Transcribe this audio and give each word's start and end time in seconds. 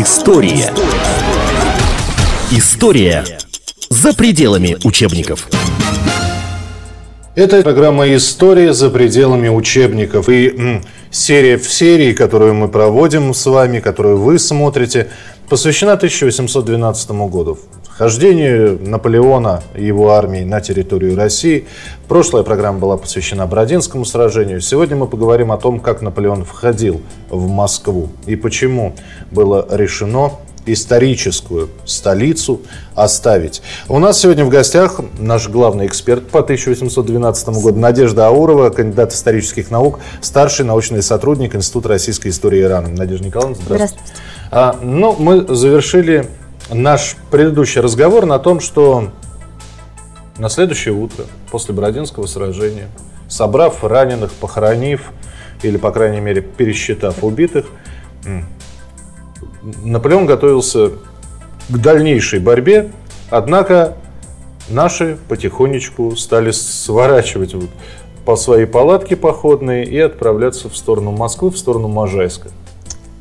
История. 0.00 0.72
История 2.52 3.24
за 3.90 4.14
пределами 4.14 4.76
учебников. 4.84 5.48
Это 7.34 7.62
программа 7.62 8.14
«История 8.14 8.72
за 8.74 8.90
пределами 8.90 9.48
учебников». 9.48 10.28
И 10.28 10.50
м, 10.50 10.84
серия 11.10 11.58
в 11.58 11.68
серии, 11.68 12.12
которую 12.12 12.54
мы 12.54 12.68
проводим 12.68 13.34
с 13.34 13.44
вами, 13.46 13.80
которую 13.80 14.18
вы 14.18 14.38
смотрите, 14.38 15.08
посвящена 15.48 15.94
1812 15.94 17.10
году. 17.30 17.58
Вхождению 17.84 18.78
Наполеона 18.80 19.62
и 19.74 19.84
его 19.84 20.12
армии 20.12 20.44
на 20.44 20.60
территорию 20.60 21.16
России. 21.16 21.66
Прошлая 22.06 22.44
программа 22.44 22.78
была 22.78 22.96
посвящена 22.96 23.46
Бородинскому 23.46 24.04
сражению. 24.04 24.60
Сегодня 24.60 24.96
мы 24.96 25.06
поговорим 25.06 25.50
о 25.50 25.56
том, 25.56 25.80
как 25.80 26.00
Наполеон 26.02 26.44
входил 26.44 27.00
в 27.28 27.48
Москву 27.48 28.08
и 28.26 28.36
почему 28.36 28.94
было 29.30 29.66
решено 29.70 30.32
историческую 30.66 31.70
столицу 31.86 32.60
оставить. 32.94 33.62
У 33.88 33.98
нас 33.98 34.20
сегодня 34.20 34.44
в 34.44 34.50
гостях 34.50 35.00
наш 35.18 35.48
главный 35.48 35.86
эксперт 35.86 36.28
по 36.28 36.40
1812 36.40 37.48
году 37.48 37.78
Надежда 37.78 38.26
Аурова, 38.26 38.70
кандидат 38.70 39.12
исторических 39.12 39.70
наук, 39.70 39.98
старший 40.20 40.66
научный 40.66 41.02
сотрудник 41.02 41.54
Института 41.54 41.88
российской 41.88 42.28
истории 42.28 42.60
Ирана. 42.60 42.88
Надежда 42.88 43.26
Николаевна, 43.26 43.56
здравствуйте. 43.56 44.02
здравствуйте. 44.04 44.37
А, 44.50 44.78
ну, 44.80 45.14
мы 45.18 45.46
завершили 45.54 46.26
наш 46.70 47.16
предыдущий 47.30 47.80
разговор 47.80 48.26
на 48.26 48.38
том, 48.38 48.60
что 48.60 49.10
на 50.38 50.48
следующее 50.48 50.94
утро, 50.94 51.24
после 51.50 51.74
Бородинского 51.74 52.26
сражения, 52.26 52.88
собрав 53.28 53.84
раненых, 53.84 54.32
похоронив 54.32 55.10
или, 55.62 55.76
по 55.76 55.90
крайней 55.90 56.20
мере, 56.20 56.40
пересчитав 56.40 57.22
убитых, 57.22 57.66
Наполеон 59.82 60.26
готовился 60.26 60.92
к 61.68 61.78
дальнейшей 61.78 62.38
борьбе, 62.40 62.90
однако 63.30 63.96
наши 64.68 65.18
потихонечку 65.28 66.16
стали 66.16 66.52
сворачивать 66.52 67.54
по 68.24 68.36
своей 68.36 68.66
палатке 68.66 69.16
походные 69.16 69.84
и 69.84 69.98
отправляться 69.98 70.68
в 70.68 70.76
сторону 70.76 71.10
Москвы, 71.10 71.50
в 71.50 71.58
сторону 71.58 71.88
Можайска. 71.88 72.50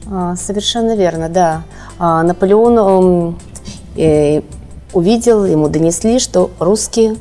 А, 0.10 0.36
совершенно 0.36 0.96
верно, 0.96 1.30
да. 1.30 1.64
А, 2.00 2.24
Наполеон 2.24 3.38
э, 3.98 4.42
увидел, 4.94 5.46
ему 5.46 5.68
донесли, 5.68 6.20
что 6.20 6.52
русские 6.60 7.18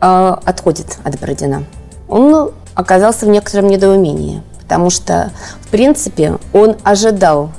а, 0.00 0.40
отходят 0.44 0.98
от 1.04 1.18
Бородина. 1.20 1.64
Он 2.08 2.52
оказался 2.74 3.26
в 3.26 3.28
некотором 3.28 3.68
недоумении, 3.68 4.42
потому 4.62 4.90
что, 4.90 5.30
в 5.60 5.68
принципе, 5.68 6.38
он 6.52 6.76
ожидал 6.82 7.50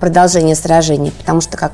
продолжения 0.00 0.54
сражения, 0.54 1.10
потому 1.10 1.42
что, 1.42 1.58
как 1.58 1.72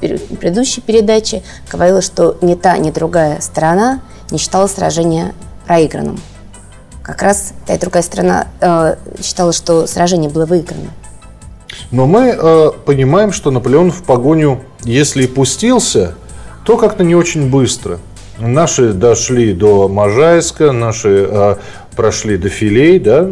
в 0.00 0.36
предыдущей 0.36 0.80
передаче, 0.80 1.42
говорилось, 1.70 2.06
что 2.06 2.38
ни 2.40 2.54
та, 2.54 2.78
ни 2.78 2.90
другая 2.90 3.42
сторона 3.42 4.00
не 4.30 4.38
считала 4.38 4.68
сражение 4.68 5.34
проигранным. 5.66 6.18
Как 7.04 7.20
раз 7.20 7.52
та 7.66 7.74
и 7.74 7.78
другая 7.78 8.02
страна 8.02 8.46
э, 8.60 8.96
считала, 9.22 9.52
что 9.52 9.86
сражение 9.86 10.30
было 10.30 10.46
выиграно. 10.46 10.88
Но 11.90 12.06
мы 12.06 12.34
э, 12.34 12.70
понимаем, 12.86 13.30
что 13.30 13.50
Наполеон 13.50 13.92
в 13.92 14.04
погоню, 14.04 14.62
если 14.84 15.24
и 15.24 15.26
пустился, 15.26 16.14
то 16.64 16.78
как-то 16.78 17.04
не 17.04 17.14
очень 17.14 17.50
быстро. 17.50 17.98
Наши 18.38 18.94
дошли 18.94 19.52
до 19.52 19.86
Можайска, 19.86 20.72
наши 20.72 21.28
э, 21.30 21.56
прошли 21.94 22.38
до 22.38 22.48
Филей, 22.48 22.98
да? 22.98 23.28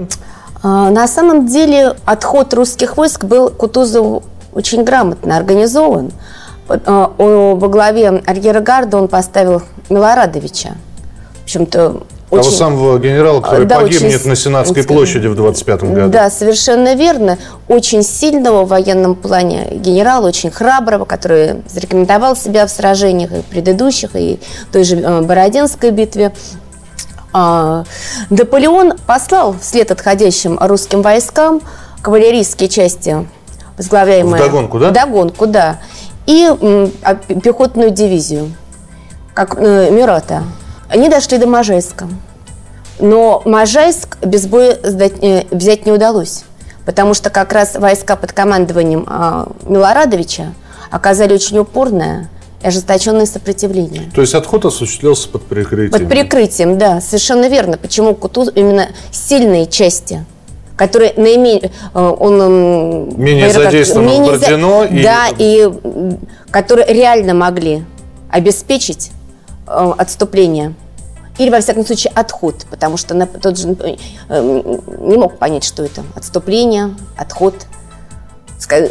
А, 0.62 0.90
на 0.90 1.08
самом 1.08 1.46
деле 1.46 1.94
отход 2.04 2.52
русских 2.52 2.98
войск 2.98 3.24
был 3.24 3.48
Кутузов 3.48 4.22
очень 4.52 4.84
грамотно 4.84 5.34
организован. 5.34 6.12
А, 6.68 7.10
во 7.16 7.68
главе 7.68 8.22
арьергарда 8.26 8.98
он 8.98 9.08
поставил 9.08 9.62
Милорадовича. 9.88 10.74
В 11.40 11.44
общем-то, 11.44 12.02
очень... 12.32 12.44
Того 12.44 12.56
самого 12.56 12.98
генерала, 12.98 13.42
который 13.42 13.66
да, 13.66 13.80
погибнет 13.80 14.20
очень... 14.20 14.28
на 14.30 14.36
Сенатской 14.36 14.84
площади 14.84 15.26
в 15.26 15.34
25 15.34 15.82
году. 15.82 16.08
Да, 16.08 16.30
совершенно 16.30 16.94
верно. 16.94 17.36
Очень 17.68 18.02
сильного 18.02 18.64
в 18.64 18.68
военном 18.68 19.16
плане 19.16 19.68
генерала, 19.72 20.28
очень 20.28 20.50
храброго, 20.50 21.04
который 21.04 21.62
зарекомендовал 21.68 22.34
себя 22.34 22.66
в 22.66 22.70
сражениях 22.70 23.32
и 23.32 23.42
предыдущих, 23.42 24.16
и 24.16 24.40
той 24.72 24.84
же 24.84 24.96
э, 24.96 25.20
Бородинской 25.20 25.90
битве. 25.90 26.32
А, 27.34 27.84
Наполеон 28.30 28.94
послал 29.06 29.54
вслед 29.60 29.90
отходящим 29.90 30.58
русским 30.58 31.02
войскам 31.02 31.60
кавалерийские 32.00 32.70
части, 32.70 33.26
возглавляемые... 33.76 34.42
В 34.42 34.46
догонку, 34.46 34.78
да? 34.78 34.88
В 34.88 34.92
догонку, 34.94 35.46
да. 35.46 35.80
И 36.24 36.48
а, 37.02 37.14
пехотную 37.14 37.90
дивизию, 37.90 38.54
как 39.34 39.54
э, 39.58 39.90
Мюрата. 39.90 40.44
Они 40.92 41.08
дошли 41.08 41.38
до 41.38 41.46
Можайска. 41.46 42.06
Но 43.00 43.40
Можайск 43.46 44.18
без 44.22 44.46
боя 44.46 44.78
сдать, 44.82 45.14
э, 45.22 45.44
взять 45.50 45.86
не 45.86 45.92
удалось, 45.92 46.44
потому 46.84 47.14
что 47.14 47.30
как 47.30 47.52
раз 47.54 47.76
войска 47.76 48.14
под 48.14 48.32
командованием 48.32 49.06
э, 49.08 49.46
Милорадовича 49.64 50.52
оказали 50.90 51.32
очень 51.32 51.58
упорное 51.58 52.28
и 52.62 52.66
ожесточенное 52.66 53.24
сопротивление. 53.24 54.10
То 54.14 54.20
есть 54.20 54.34
отход 54.34 54.66
осуществлялся 54.66 55.30
под 55.30 55.44
прикрытием? 55.44 55.90
Под 55.90 56.08
прикрытием, 56.10 56.76
да, 56.76 57.00
совершенно 57.00 57.48
верно. 57.48 57.78
Почему 57.78 58.14
Кутуз 58.14 58.50
именно 58.54 58.88
сильные 59.10 59.66
части 59.66 60.24
которые 60.74 61.12
наименее 61.16 61.70
э, 61.94 62.14
он 62.18 63.14
менее 63.16 63.50
задействован 63.50 64.06
менее 64.06 64.38
за, 64.38 64.84
и... 64.86 65.02
да 65.02 65.28
и 65.38 65.70
которые 66.50 66.92
реально 66.92 67.34
могли 67.34 67.84
обеспечить 68.30 69.12
э, 69.68 69.92
отступление 69.98 70.74
или, 71.38 71.50
во 71.50 71.60
всяком 71.60 71.86
случае, 71.86 72.12
отход, 72.14 72.66
потому 72.70 72.96
что 72.96 73.14
на, 73.14 73.26
тот 73.26 73.58
же 73.58 73.68
э, 73.68 73.96
не 74.28 75.16
мог 75.16 75.38
понять, 75.38 75.64
что 75.64 75.82
это. 75.82 76.04
Отступление, 76.14 76.94
отход. 77.16 77.54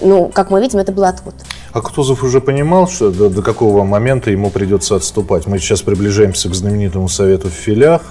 Ну, 0.02 0.30
как 0.34 0.52
мы 0.52 0.60
видим, 0.60 0.80
это 0.80 0.92
был 0.92 1.06
отход. 1.06 1.34
А 1.72 1.82
Кутузов 1.82 2.24
уже 2.24 2.42
понимал, 2.42 2.90
что 2.90 3.10
до, 3.10 3.30
до 3.30 3.42
какого 3.42 3.84
момента 3.84 4.30
ему 4.30 4.50
придется 4.50 4.96
отступать. 4.96 5.48
Мы 5.48 5.60
сейчас 5.60 5.82
приближаемся 5.82 6.50
к 6.50 6.56
знаменитому 6.56 7.08
совету 7.08 7.48
в 7.48 7.54
филях. 7.54 8.02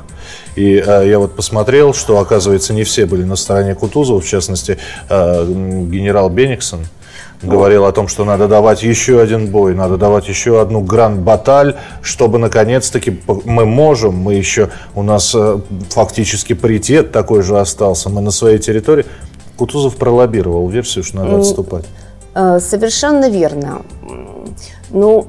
И 0.56 0.82
э, 0.84 1.08
я 1.08 1.18
вот 1.18 1.36
посмотрел, 1.36 1.92
что, 1.92 2.18
оказывается, 2.18 2.72
не 2.72 2.84
все 2.84 3.04
были 3.06 3.24
на 3.24 3.36
стороне 3.36 3.74
Кутузова, 3.74 4.20
в 4.20 4.26
частности, 4.26 4.78
э, 5.08 5.44
генерал 5.47 6.30
Бениксон– 6.30 6.86
говорил 7.42 7.84
о 7.86 7.92
том, 7.92 8.08
что 8.08 8.24
надо 8.24 8.48
давать 8.48 8.82
еще 8.82 9.20
один 9.20 9.46
бой, 9.46 9.74
надо 9.74 9.96
давать 9.96 10.28
еще 10.28 10.60
одну 10.60 10.80
гранд-баталь, 10.80 11.76
чтобы 12.02 12.38
наконец-таки 12.38 13.20
мы 13.44 13.66
можем, 13.66 14.16
мы 14.16 14.34
еще, 14.34 14.70
у 14.94 15.02
нас 15.02 15.34
э, 15.34 15.58
фактически 15.90 16.52
паритет 16.52 17.12
такой 17.12 17.42
же 17.42 17.58
остался, 17.58 18.10
мы 18.10 18.20
на 18.20 18.30
своей 18.30 18.58
территории. 18.58 19.06
Кутузов 19.56 19.96
пролоббировал 19.96 20.68
версию, 20.68 21.04
что 21.04 21.16
надо 21.16 21.38
отступать. 21.38 21.84
Э, 22.34 22.60
совершенно 22.60 23.28
верно. 23.28 23.82
Ну, 24.90 25.28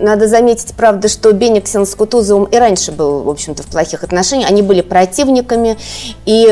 надо 0.00 0.26
заметить, 0.26 0.74
правда, 0.76 1.08
что 1.08 1.32
Бениксен 1.32 1.86
с 1.86 1.94
Кутузовым 1.94 2.44
и 2.44 2.56
раньше 2.56 2.92
был, 2.92 3.22
в 3.22 3.28
общем-то, 3.28 3.62
в 3.62 3.66
плохих 3.66 4.04
отношениях. 4.04 4.48
Они 4.48 4.62
были 4.62 4.80
противниками, 4.80 5.76
и 6.24 6.44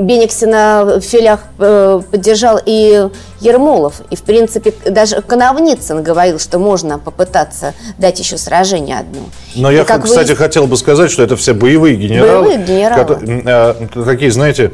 Бениксена 0.00 0.98
в 0.98 1.00
филях 1.00 1.40
э, 1.58 2.00
поддержал 2.10 2.60
и 2.64 3.08
Ермолов. 3.40 4.02
И, 4.10 4.16
в 4.16 4.22
принципе, 4.22 4.72
даже 4.84 5.22
Коновницын 5.22 6.02
говорил, 6.02 6.38
что 6.38 6.58
можно 6.58 6.98
попытаться 6.98 7.74
дать 7.98 8.18
еще 8.18 8.38
сражение 8.38 8.98
одно. 8.98 9.22
Но 9.54 9.70
и 9.70 9.76
я, 9.76 9.84
как 9.84 10.04
кстати, 10.04 10.30
вы... 10.30 10.36
хотел 10.36 10.66
бы 10.66 10.76
сказать, 10.76 11.10
что 11.10 11.22
это 11.22 11.36
все 11.36 11.54
боевые 11.54 11.96
генералы. 11.96 12.46
Боевые 12.46 12.66
генералы. 12.66 13.04
Которые, 13.04 14.04
такие, 14.04 14.30
знаете, 14.30 14.72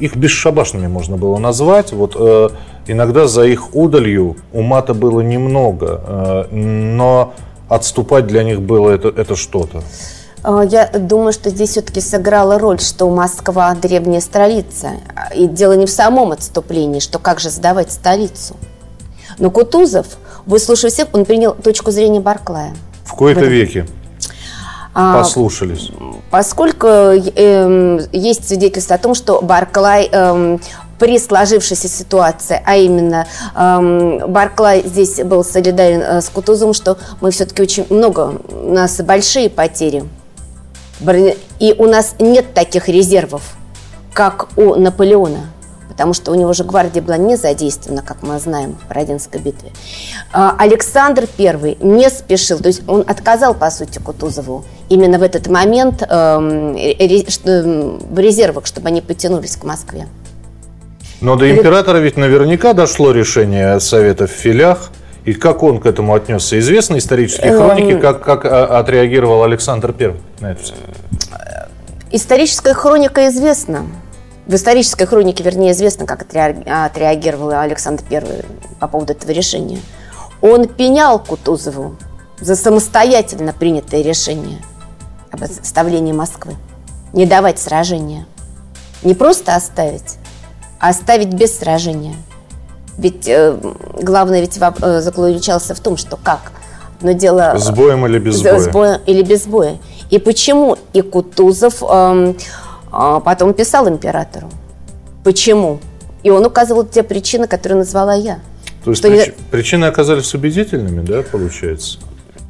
их 0.00 0.16
бесшабашными 0.16 0.88
можно 0.88 1.16
было 1.16 1.38
назвать. 1.38 1.92
Вот 1.92 2.16
э, 2.18 2.48
иногда 2.86 3.26
за 3.26 3.44
их 3.44 3.74
удалью 3.74 4.36
ума-то 4.52 4.94
было 4.94 5.20
немного, 5.20 6.00
э, 6.50 6.54
но 6.54 7.34
отступать 7.68 8.26
для 8.26 8.42
них 8.42 8.60
было 8.60 8.90
это, 8.90 9.08
это 9.08 9.36
что-то. 9.36 9.82
Э, 10.42 10.62
я 10.68 10.86
думаю, 10.86 11.32
что 11.32 11.50
здесь 11.50 11.70
все-таки 11.70 12.00
сыграла 12.00 12.58
роль, 12.58 12.80
что 12.80 13.08
Москва 13.10 13.74
древняя 13.74 14.20
столица. 14.20 14.92
И 15.36 15.46
дело 15.46 15.74
не 15.74 15.86
в 15.86 15.90
самом 15.90 16.32
отступлении, 16.32 17.00
что 17.00 17.18
как 17.18 17.40
же 17.40 17.50
сдавать 17.50 17.92
столицу. 17.92 18.56
Но 19.38 19.50
Кутузов, 19.50 20.06
выслушав 20.46 20.92
всех, 20.92 21.08
он 21.12 21.24
принял 21.24 21.52
точку 21.54 21.90
зрения 21.90 22.20
Барклая. 22.20 22.74
В 23.04 23.14
кои-то 23.14 23.44
веке. 23.44 23.86
А, 24.92 25.18
Послушались. 25.18 25.90
Поскольку 26.30 26.86
э, 26.86 28.06
есть 28.12 28.48
свидетельство 28.48 28.96
о 28.96 28.98
том, 28.98 29.14
что 29.14 29.40
Барклай 29.40 30.08
э, 30.10 30.58
при 30.98 31.18
сложившейся 31.18 31.88
ситуации, 31.88 32.60
а 32.64 32.76
именно 32.76 33.26
э, 33.54 34.26
Барклай 34.26 34.82
здесь 34.84 35.22
был 35.22 35.44
солидарен 35.44 36.02
э, 36.02 36.20
с 36.20 36.28
Кутузовым, 36.28 36.74
что 36.74 36.98
мы 37.20 37.30
все-таки 37.30 37.62
очень 37.62 37.86
много, 37.88 38.40
у 38.50 38.72
нас 38.72 39.00
большие 39.00 39.48
потери. 39.48 40.04
И 41.58 41.74
у 41.78 41.86
нас 41.86 42.16
нет 42.18 42.52
таких 42.52 42.88
резервов, 42.88 43.42
как 44.12 44.48
у 44.56 44.74
Наполеона. 44.74 45.46
Потому 46.00 46.14
что 46.14 46.32
у 46.32 46.34
него 46.34 46.54
же 46.54 46.64
гвардия 46.64 47.02
была 47.02 47.18
не 47.18 47.36
задействована, 47.36 48.00
как 48.00 48.22
мы 48.22 48.38
знаем, 48.38 48.74
в 48.82 48.88
Бородинской 48.88 49.38
битве. 49.38 49.68
А, 50.32 50.56
Александр 50.58 51.28
I 51.38 51.76
не 51.82 52.08
спешил, 52.08 52.58
то 52.58 52.68
есть 52.68 52.80
он 52.88 53.04
отказал, 53.06 53.52
по 53.52 53.70
сути, 53.70 53.98
Кутузову 53.98 54.64
именно 54.88 55.18
в 55.18 55.22
этот 55.22 55.48
момент 55.48 56.02
эм, 56.08 56.72
в 56.72 58.18
резервах, 58.18 58.64
чтобы 58.64 58.88
они 58.88 59.02
потянулись 59.02 59.56
к 59.56 59.64
Москве. 59.64 60.06
Но 61.20 61.36
до 61.36 61.50
императора 61.50 61.98
ведь 61.98 62.16
наверняка 62.16 62.72
дошло 62.72 63.12
решение 63.12 63.78
Совета 63.78 64.26
в 64.26 64.30
филях. 64.30 64.92
И 65.26 65.34
как 65.34 65.62
он 65.62 65.80
к 65.80 65.84
этому 65.84 66.14
отнесся? 66.14 66.58
Известны 66.58 66.96
исторические 66.96 67.54
хроники, 67.54 67.92
эм. 67.92 68.00
как, 68.00 68.24
как 68.24 68.46
а, 68.46 68.78
отреагировал 68.78 69.44
Александр 69.44 69.94
I 70.00 70.14
на 70.40 70.52
это 70.52 70.62
все? 70.62 70.74
Историческая 72.10 72.72
хроника 72.72 73.28
известна. 73.28 73.84
В 74.46 74.54
исторической 74.54 75.06
хронике, 75.06 75.44
вернее, 75.44 75.72
известно, 75.72 76.06
как 76.06 76.22
отреагировал 76.22 77.50
Александр 77.50 78.02
I 78.10 78.44
по 78.80 78.88
поводу 78.88 79.12
этого 79.12 79.30
решения. 79.30 79.78
Он 80.42 80.66
пенял 80.66 81.18
Кутузову 81.18 81.96
за 82.40 82.56
самостоятельно 82.56 83.52
принятое 83.52 84.02
решение 84.02 84.58
об 85.30 85.42
оставлении 85.42 86.12
Москвы. 86.12 86.56
Не 87.12 87.26
давать 87.26 87.58
сражения. 87.58 88.26
Не 89.02 89.14
просто 89.14 89.54
оставить, 89.54 90.18
а 90.78 90.90
оставить 90.90 91.32
без 91.32 91.58
сражения. 91.58 92.16
Ведь 92.98 93.28
э, 93.28 93.56
главное 94.00 94.40
ведь 94.40 94.58
э, 94.58 95.00
заключался 95.00 95.74
в 95.74 95.80
том, 95.80 95.96
что 95.96 96.16
как. 96.16 96.52
Но 97.00 97.12
дело... 97.12 97.54
С 97.56 97.70
боем 97.70 98.04
или 98.06 98.18
без 98.18 98.42
боя? 98.42 98.58
С 98.58 98.68
боем 98.68 99.00
или 99.06 99.22
без 99.22 99.46
боя. 99.46 99.78
И 100.10 100.18
почему 100.18 100.76
и 100.92 101.00
Кутузов 101.00 101.82
э, 101.82 102.34
потом 102.90 103.54
писал 103.54 103.88
императору? 103.88 104.48
Почему? 105.24 105.80
И 106.22 106.30
он 106.30 106.44
указывал 106.44 106.84
те 106.84 107.02
причины, 107.02 107.46
которые 107.46 107.78
назвала 107.78 108.14
я. 108.14 108.40
То 108.84 108.90
есть 108.90 109.02
прич... 109.02 109.26
не... 109.26 109.32
причины 109.50 109.84
оказались 109.86 110.34
убедительными, 110.34 111.04
да, 111.04 111.22
получается? 111.22 111.98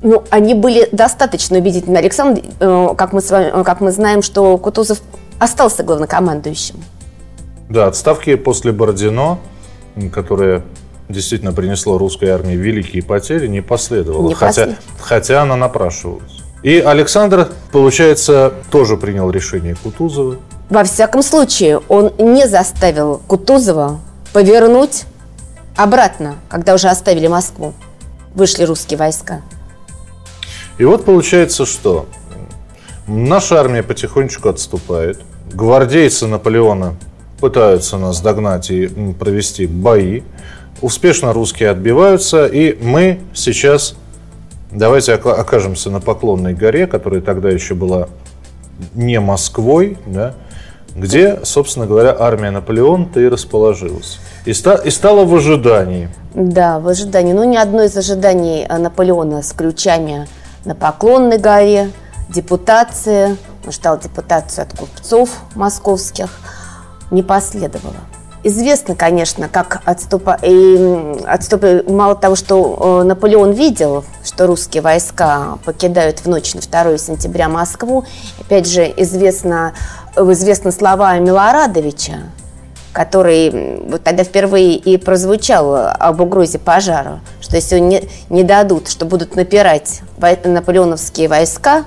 Ну, 0.03 0.25
они 0.31 0.55
были 0.55 0.89
достаточно 0.93 1.59
убедительны. 1.59 1.99
Александр, 1.99 2.43
э, 2.59 2.89
как 2.97 3.13
мы, 3.13 3.21
с 3.21 3.31
вами, 3.31 3.63
как 3.63 3.81
мы 3.81 3.93
знаем, 3.93 4.23
что 4.23 4.57
Кутузов 4.57 5.03
остался 5.39 5.83
главнокомандующим. 5.83 6.77
Да, 7.69 7.87
отставки 7.87 8.35
после 8.37 8.73
Бородино, 8.73 9.39
которое 10.13 10.63
действительно 11.09 11.53
принесло 11.53 11.99
русской 11.99 12.31
армии 12.31 12.55
великие 12.55 13.03
потери, 13.03 13.47
не 13.47 13.61
последовало. 13.61 14.29
Не 14.29 14.35
хотя, 14.35 14.67
послед... 14.67 14.79
хотя 15.01 15.43
она 15.43 15.57
напрашивалась. 15.57 16.40
И 16.63 16.79
Александр, 16.79 17.49
получается, 17.73 18.53
тоже 18.71 18.97
принял 18.97 19.31
решение 19.31 19.77
Кутузова. 19.83 20.37
Во 20.69 20.85
всяком 20.85 21.23
случае, 21.23 21.81
он 21.89 22.13
не 22.19 22.47
заставил 22.47 23.23
Кутузова 23.27 24.01
повернуть 24.33 25.05
обратно, 25.77 26.37
когда 26.49 26.75
уже 26.75 26.89
оставили 26.89 27.27
Москву. 27.27 27.73
Вышли 28.35 28.65
русские 28.65 28.99
войска. 28.99 29.41
И 30.79 30.85
вот 30.85 31.05
получается, 31.05 31.67
что 31.67 32.07
наша 33.07 33.59
армия 33.59 33.83
потихонечку 33.83 34.49
отступает. 34.49 35.21
Гвардейцы 35.53 36.27
Наполеона 36.27 36.95
пытаются 37.41 37.97
нас 37.97 38.21
догнать 38.21 38.71
и 38.71 38.87
провести 39.19 39.67
бои. 39.67 40.23
Успешно 40.81 41.33
русские 41.33 41.71
отбиваются, 41.71 42.47
и 42.47 42.79
мы 42.83 43.21
сейчас 43.35 43.95
Давайте 44.73 45.15
окажемся 45.15 45.91
на 45.91 46.01
Поклонной 46.01 46.55
горе, 46.55 46.87
которая 46.87 47.21
тогда 47.21 47.51
еще 47.51 47.75
была 47.75 48.09
не 48.95 49.19
Москвой, 49.19 49.99
да, 50.07 50.35
где, 50.95 51.41
собственно 51.45 51.87
говоря, 51.87 52.17
армия 52.19 52.51
Наполеона-то 52.51 53.21
и 53.21 53.29
расположилась. 53.29 54.19
И, 54.45 54.53
ста 54.53 54.77
и 54.77 54.91
стала 54.91 55.25
в 55.25 55.35
ожидании. 55.35 56.09
Да, 56.35 56.79
в 56.79 56.89
ожидании. 56.89 57.33
Ну, 57.33 57.45
ни 57.45 57.57
одно 57.57 57.83
из 57.83 57.97
ожиданий 57.97 58.67
э, 58.69 58.79
Наполеона 58.79 59.43
с 59.43 59.53
ключами 59.53 60.29
на 60.65 60.75
Поклонной 60.75 61.39
горе, 61.39 61.91
депутация, 62.29 63.37
он 63.65 63.73
ждал 63.73 63.99
депутацию 63.99 64.63
от 64.63 64.77
купцов 64.77 65.31
московских, 65.55 66.31
не 67.11 67.23
последовало. 67.23 67.97
Известно, 68.43 68.95
конечно, 68.95 69.49
как 69.49 69.83
отступа... 69.85 70.39
и 70.43 71.15
отступа... 71.27 71.83
Мало 71.87 72.15
того, 72.15 72.37
что 72.37 73.01
э, 73.03 73.05
Наполеон 73.05 73.53
видел, 73.53 74.05
что 74.25 74.47
русские 74.47 74.83
войска 74.83 75.59
покидают 75.65 76.21
в 76.21 76.27
ночь 76.27 76.55
на 76.55 76.63
2 76.63 76.97
сентября 76.97 77.51
Москву, 77.51 78.05
опять 78.41 78.67
же, 78.67 78.91
известно, 78.97 79.75
известны 80.17 80.73
слова 80.73 81.19
Милорадовича, 81.19 82.31
который 82.95 83.83
вот 83.87 84.05
тогда 84.05 84.25
впервые 84.25 84.75
и 84.77 84.97
прозвучал 84.97 85.75
об 85.75 86.21
угрозе 86.23 86.59
пожара, 86.59 87.21
что 87.43 87.57
если 87.57 87.79
не, 87.79 88.09
не 88.31 88.43
дадут, 88.43 88.89
что 88.89 89.05
будут 89.05 89.37
напирать 89.37 90.01
наполеоновские 90.45 91.29
войска, 91.29 91.85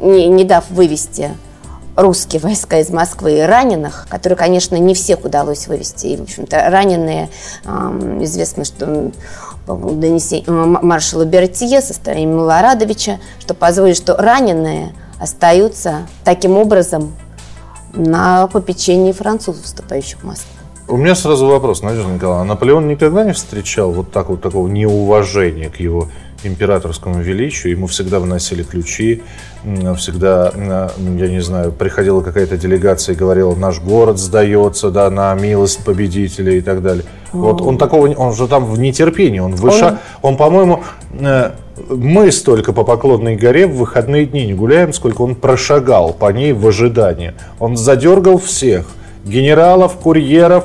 не, 0.00 0.26
не 0.26 0.42
дав 0.42 0.68
вывести 0.68 1.30
русские 1.96 2.40
войска 2.40 2.78
из 2.80 2.90
Москвы 2.90 3.38
и 3.38 3.40
раненых, 3.40 4.06
которые, 4.08 4.36
конечно, 4.36 4.76
не 4.76 4.94
всех 4.94 5.24
удалось 5.24 5.66
вывести. 5.68 6.06
И, 6.06 6.16
в 6.16 6.22
общем-то, 6.22 6.70
раненые, 6.70 7.28
известно, 7.64 8.64
что 8.64 9.12
донесение 9.66 10.50
маршала 10.50 11.24
Бертье 11.24 11.80
со 11.80 11.94
стороны 11.94 12.24
Милорадовича, 12.24 13.18
что 13.40 13.54
позволит, 13.54 13.96
что 13.96 14.16
раненые 14.16 14.94
остаются 15.20 16.06
таким 16.24 16.56
образом 16.56 17.14
на 17.94 18.46
попечении 18.48 19.12
французов, 19.12 19.64
вступающих 19.64 20.20
в 20.20 20.24
Москву. 20.24 20.48
У 20.88 20.96
меня 20.96 21.14
сразу 21.14 21.46
вопрос, 21.46 21.82
Надежда 21.82 22.10
Николаевна. 22.10 22.44
Наполеон 22.44 22.88
никогда 22.88 23.24
не 23.24 23.32
встречал 23.32 23.92
вот 23.92 24.10
так 24.10 24.28
вот 24.28 24.42
такого 24.42 24.66
неуважения 24.66 25.70
к 25.70 25.76
его 25.76 26.08
императорскому 26.44 27.20
величию. 27.20 27.72
Ему 27.72 27.86
всегда 27.86 28.20
вносили 28.20 28.62
ключи, 28.62 29.22
всегда, 29.96 30.52
я 30.98 31.28
не 31.28 31.40
знаю, 31.40 31.72
приходила 31.72 32.20
какая-то 32.20 32.56
делегация 32.56 33.14
и 33.14 33.16
говорила, 33.16 33.54
наш 33.54 33.80
город 33.80 34.18
сдается, 34.18 34.90
да, 34.90 35.08
на 35.10 35.34
милость 35.34 35.84
победителя 35.84 36.54
и 36.54 36.60
так 36.60 36.82
далее. 36.82 37.04
Mm. 37.32 37.38
Вот 37.40 37.60
он 37.60 37.78
такого, 37.78 38.08
он 38.08 38.34
же 38.34 38.48
там 38.48 38.66
в 38.66 38.78
нетерпении, 38.78 39.38
он 39.38 39.54
выша, 39.54 40.00
он, 40.20 40.32
он 40.32 40.36
по-моему, 40.36 40.82
э, 41.18 41.52
мы 41.88 42.30
столько 42.32 42.72
по 42.72 42.84
Поклонной 42.84 43.36
горе 43.36 43.66
в 43.66 43.76
выходные 43.76 44.26
дни 44.26 44.46
не 44.46 44.54
гуляем, 44.54 44.92
сколько 44.92 45.22
он 45.22 45.34
прошагал 45.34 46.12
по 46.12 46.30
ней 46.32 46.52
в 46.52 46.66
ожидании. 46.66 47.34
Он 47.58 47.76
задергал 47.76 48.38
всех, 48.38 48.86
генералов, 49.24 49.94
курьеров, 49.94 50.64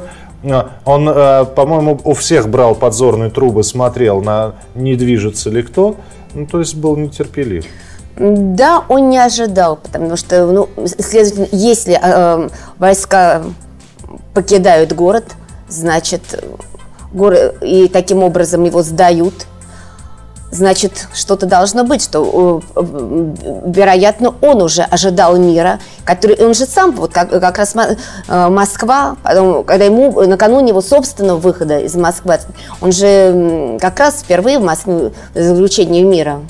он, 0.85 1.09
э, 1.09 1.45
по-моему, 1.45 1.99
у 2.03 2.13
всех 2.13 2.49
брал 2.49 2.75
подзорные 2.75 3.29
трубы, 3.29 3.63
смотрел 3.63 4.21
на 4.21 4.55
не 4.75 4.95
движется 4.95 5.49
ли 5.49 5.61
кто. 5.63 5.95
Ну, 6.33 6.45
то 6.45 6.59
есть 6.59 6.75
был 6.75 6.95
нетерпелив. 6.97 7.65
Да, 8.17 8.83
он 8.89 9.09
не 9.09 9.17
ожидал, 9.17 9.77
потому 9.77 10.17
что, 10.17 10.45
ну, 10.47 10.69
следовательно, 10.85 11.47
если 11.51 11.99
э 12.01 12.49
войска 12.77 13.43
покидают 14.33 14.93
город, 14.93 15.25
значит, 15.67 16.21
город, 17.13 17.55
и 17.61 17.87
таким 17.87 18.23
образом 18.23 18.63
его 18.63 18.81
сдают, 18.81 19.45
значит, 20.51 21.07
что-то 21.13 21.45
должно 21.45 21.83
быть, 21.83 22.01
что, 22.01 22.61
э, 22.75 22.81
вероятно, 23.65 24.33
он 24.41 24.61
уже 24.61 24.83
ожидал 24.83 25.37
мира, 25.37 25.79
который, 26.05 26.35
он 26.43 26.53
же 26.53 26.65
сам, 26.65 26.91
вот 26.91 27.11
как, 27.11 27.29
как 27.29 27.57
раз 27.57 27.75
э, 27.75 28.49
Москва, 28.49 29.17
потом, 29.23 29.63
когда 29.63 29.85
ему, 29.85 30.21
накануне 30.25 30.69
его 30.69 30.81
собственного 30.81 31.37
выхода 31.37 31.79
из 31.79 31.95
Москвы, 31.95 32.39
он 32.81 32.91
же 32.91 33.77
как 33.81 33.99
раз 33.99 34.21
впервые 34.23 34.59
в 34.59 34.63
Москве 34.63 35.11
заключение 35.33 36.03
мира 36.03 36.41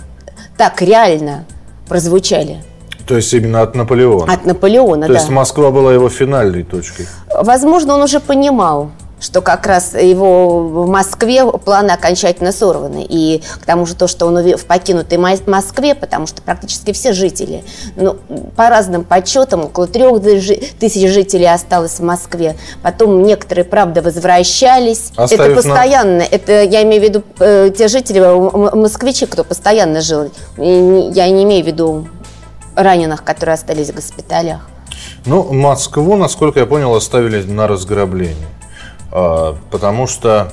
так 0.58 0.82
реально 0.82 1.46
прозвучали. 1.88 2.64
То 3.08 3.16
есть 3.16 3.34
именно 3.34 3.62
от 3.62 3.74
Наполеона? 3.74 4.34
От 4.34 4.46
Наполеона, 4.46 5.08
То 5.08 5.14
да. 5.14 5.20
То 5.20 5.20
есть 5.20 5.30
Москва 5.30 5.72
была 5.72 5.94
его 5.94 6.10
финальной 6.10 6.64
точкой? 6.64 7.08
Возможно, 7.34 7.96
он 7.96 8.02
уже 8.02 8.20
понимал, 8.20 8.92
что 9.20 9.42
как 9.42 9.66
раз 9.66 9.94
его 9.94 10.60
в 10.60 10.88
Москве 10.88 11.46
планы 11.46 11.92
окончательно 11.92 12.52
сорваны. 12.52 13.06
И 13.08 13.42
к 13.62 13.66
тому 13.66 13.86
же 13.86 13.96
то, 13.96 14.08
что 14.08 14.26
он 14.28 14.38
в 14.38 14.66
покинутой 14.66 15.18
Москве, 15.18 15.96
потому 15.96 16.28
что 16.28 16.42
практически 16.42 16.94
все 16.94 17.14
жители, 17.14 17.64
ну, 17.96 18.18
по 18.56 18.70
разным 18.70 19.04
подсчетам, 19.04 19.66
около 19.66 19.88
трех 19.88 20.22
тысяч 20.80 21.10
жителей 21.10 21.52
осталось 21.52 22.00
в 22.00 22.04
Москве. 22.04 22.56
Потом 22.84 23.24
некоторые, 23.24 23.66
правда, 23.66 24.02
возвращались. 24.02 25.12
Оставив 25.16 25.46
это 25.46 25.56
постоянно, 25.56 26.18
на... 26.18 26.24
это 26.24 26.64
я 26.64 26.84
имею 26.84 27.02
в 27.02 27.06
виду 27.06 27.24
э, 27.40 27.72
те 27.76 27.88
жители, 27.88 28.20
москвичи, 28.20 29.26
кто 29.26 29.44
постоянно 29.44 30.02
жил. 30.02 30.32
Я 30.58 31.30
не 31.30 31.44
имею 31.44 31.64
в 31.64 31.68
виду 31.68 32.08
раненых, 32.76 33.24
которые 33.24 33.56
остались 33.56 33.90
в 33.90 33.96
госпиталях. 33.96 34.68
Ну, 35.26 35.52
Москву, 35.52 36.16
насколько 36.16 36.60
я 36.60 36.66
понял, 36.66 36.94
оставили 36.96 37.42
на 37.44 37.68
разграбление. 37.68 38.36
А, 39.20 39.58
потому 39.72 40.06
что, 40.06 40.52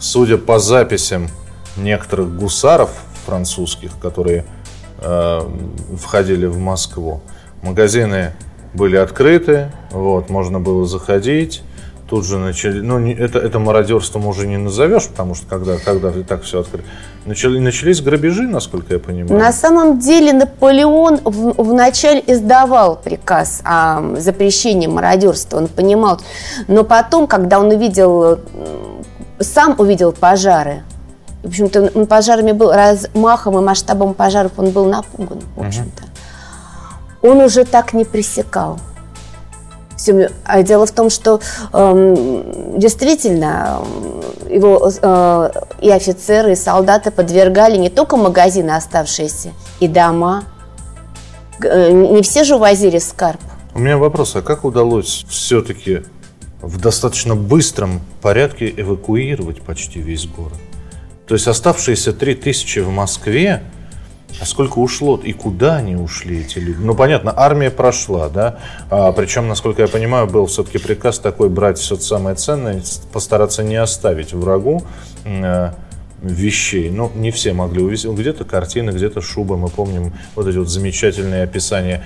судя 0.00 0.38
по 0.38 0.58
записям 0.58 1.28
некоторых 1.76 2.34
гусаров 2.38 2.88
французских, 3.26 3.98
которые 4.00 4.46
а, 4.96 5.46
входили 6.00 6.46
в 6.46 6.56
Москву, 6.56 7.20
магазины 7.60 8.32
были 8.72 8.96
открыты, 8.96 9.70
вот, 9.90 10.30
можно 10.30 10.58
было 10.58 10.86
заходить, 10.86 11.62
тут 12.08 12.24
же 12.24 12.38
начали, 12.38 12.80
ну, 12.80 12.98
это, 13.06 13.38
это 13.38 13.58
мародерством 13.58 14.26
уже 14.26 14.46
не 14.46 14.56
назовешь, 14.56 15.06
потому 15.08 15.34
что 15.34 15.46
когда, 15.46 15.76
когда 15.76 16.10
так 16.26 16.42
все 16.42 16.60
открыли. 16.60 16.84
Начали, 17.26 17.58
начались 17.58 18.00
грабежи, 18.00 18.42
насколько 18.42 18.94
я 18.94 18.98
понимаю. 18.98 19.38
На 19.38 19.52
самом 19.52 19.98
деле 19.98 20.32
Наполеон 20.32 21.20
в- 21.24 21.62
вначале 21.62 22.22
издавал 22.26 22.96
приказ 22.96 23.60
о 23.64 24.16
запрещении 24.16 24.86
мародерства, 24.86 25.58
он 25.58 25.68
понимал. 25.68 26.20
Но 26.66 26.84
потом, 26.84 27.26
когда 27.26 27.60
он 27.60 27.66
увидел, 27.66 28.38
сам 29.40 29.74
увидел 29.78 30.12
пожары, 30.12 30.82
в 31.42 31.48
общем-то, 31.48 31.92
он 31.94 32.06
пожарами 32.06 32.52
был, 32.52 32.72
размахом 32.72 33.58
и 33.58 33.60
масштабом 33.60 34.14
пожаров 34.14 34.52
он 34.56 34.70
был 34.70 34.86
напуган, 34.86 35.40
в 35.56 35.66
общем-то. 35.66 36.02
Он 37.20 37.40
уже 37.40 37.64
так 37.64 37.92
не 37.92 38.04
пресекал. 38.04 38.78
Всё, 39.98 40.28
а 40.44 40.62
дело 40.62 40.86
в 40.86 40.92
том, 40.92 41.10
что 41.10 41.40
эм, 41.72 42.78
действительно 42.78 43.80
эм, 44.46 44.54
его 44.54 44.90
э, 45.02 45.50
и 45.80 45.90
офицеры, 45.90 46.52
и 46.52 46.54
солдаты 46.54 47.10
подвергали 47.10 47.76
не 47.76 47.90
только 47.90 48.16
магазины 48.16 48.70
оставшиеся, 48.70 49.50
и 49.80 49.88
дома. 49.88 50.44
Э, 51.62 51.90
Не 51.90 52.22
все 52.22 52.44
же 52.44 52.54
увозили 52.54 52.98
скарб. 52.98 53.40
У 53.74 53.80
меня 53.80 53.98
вопрос, 53.98 54.36
а 54.36 54.42
как 54.42 54.64
удалось 54.64 55.26
все-таки 55.28 56.02
в 56.62 56.80
достаточно 56.80 57.34
быстром 57.34 58.00
порядке 58.22 58.72
эвакуировать 58.76 59.62
почти 59.62 60.00
весь 60.00 60.26
город? 60.26 60.58
То 61.26 61.34
есть 61.34 61.48
оставшиеся 61.48 62.12
3000 62.12 62.78
в 62.80 62.90
Москве, 62.90 63.62
а 64.40 64.44
сколько 64.44 64.78
ушло 64.78 65.16
и 65.22 65.32
куда 65.32 65.76
они 65.76 65.96
ушли, 65.96 66.40
эти 66.40 66.58
люди? 66.58 66.78
Ну, 66.80 66.94
понятно, 66.94 67.32
армия 67.36 67.70
прошла, 67.70 68.28
да? 68.28 68.58
А, 68.90 69.12
причем, 69.12 69.48
насколько 69.48 69.82
я 69.82 69.88
понимаю, 69.88 70.26
был 70.26 70.46
все-таки 70.46 70.78
приказ 70.78 71.18
такой 71.18 71.48
брать 71.48 71.78
все 71.78 71.96
самое 71.96 72.36
ценное, 72.36 72.82
постараться 73.12 73.62
не 73.62 73.76
оставить 73.76 74.32
врагу 74.32 74.84
э, 75.24 75.72
вещей. 76.22 76.90
Ну, 76.90 77.10
не 77.14 77.30
все 77.30 77.52
могли 77.52 77.82
увезти. 77.82 78.08
Где-то 78.08 78.44
картины, 78.44 78.90
где-то 78.90 79.20
шубы. 79.20 79.56
Мы 79.56 79.68
помним 79.68 80.12
вот 80.36 80.46
эти 80.46 80.56
вот 80.56 80.68
замечательные 80.68 81.42
описания, 81.42 82.04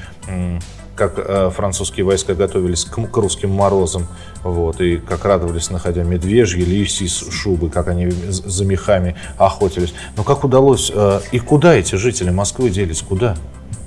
как 0.97 1.15
э, 1.17 1.51
французские 1.55 2.05
войска 2.05 2.35
готовились 2.35 2.85
к, 2.85 3.17
русским 3.17 3.51
морозам. 3.51 4.07
Вот, 4.43 4.81
и 4.81 4.97
как 4.97 5.25
радовались, 5.25 5.71
находя 5.71 6.03
медвежьи, 6.03 6.63
лисьи 6.63 7.09
шубы, 7.09 7.71
как 7.71 7.89
они 7.89 8.11
за 8.11 8.65
мехами 8.65 9.17
охотились. 9.39 9.95
Но 10.17 10.25
как 10.25 10.45
удалось... 10.45 10.93
э, 10.95 11.21
и 11.33 11.39
куда 11.39 11.75
эти 11.75 11.95
жители 11.95 12.31
Москвы 12.31 12.71
делись? 12.71 13.03
Куда? 13.03 13.37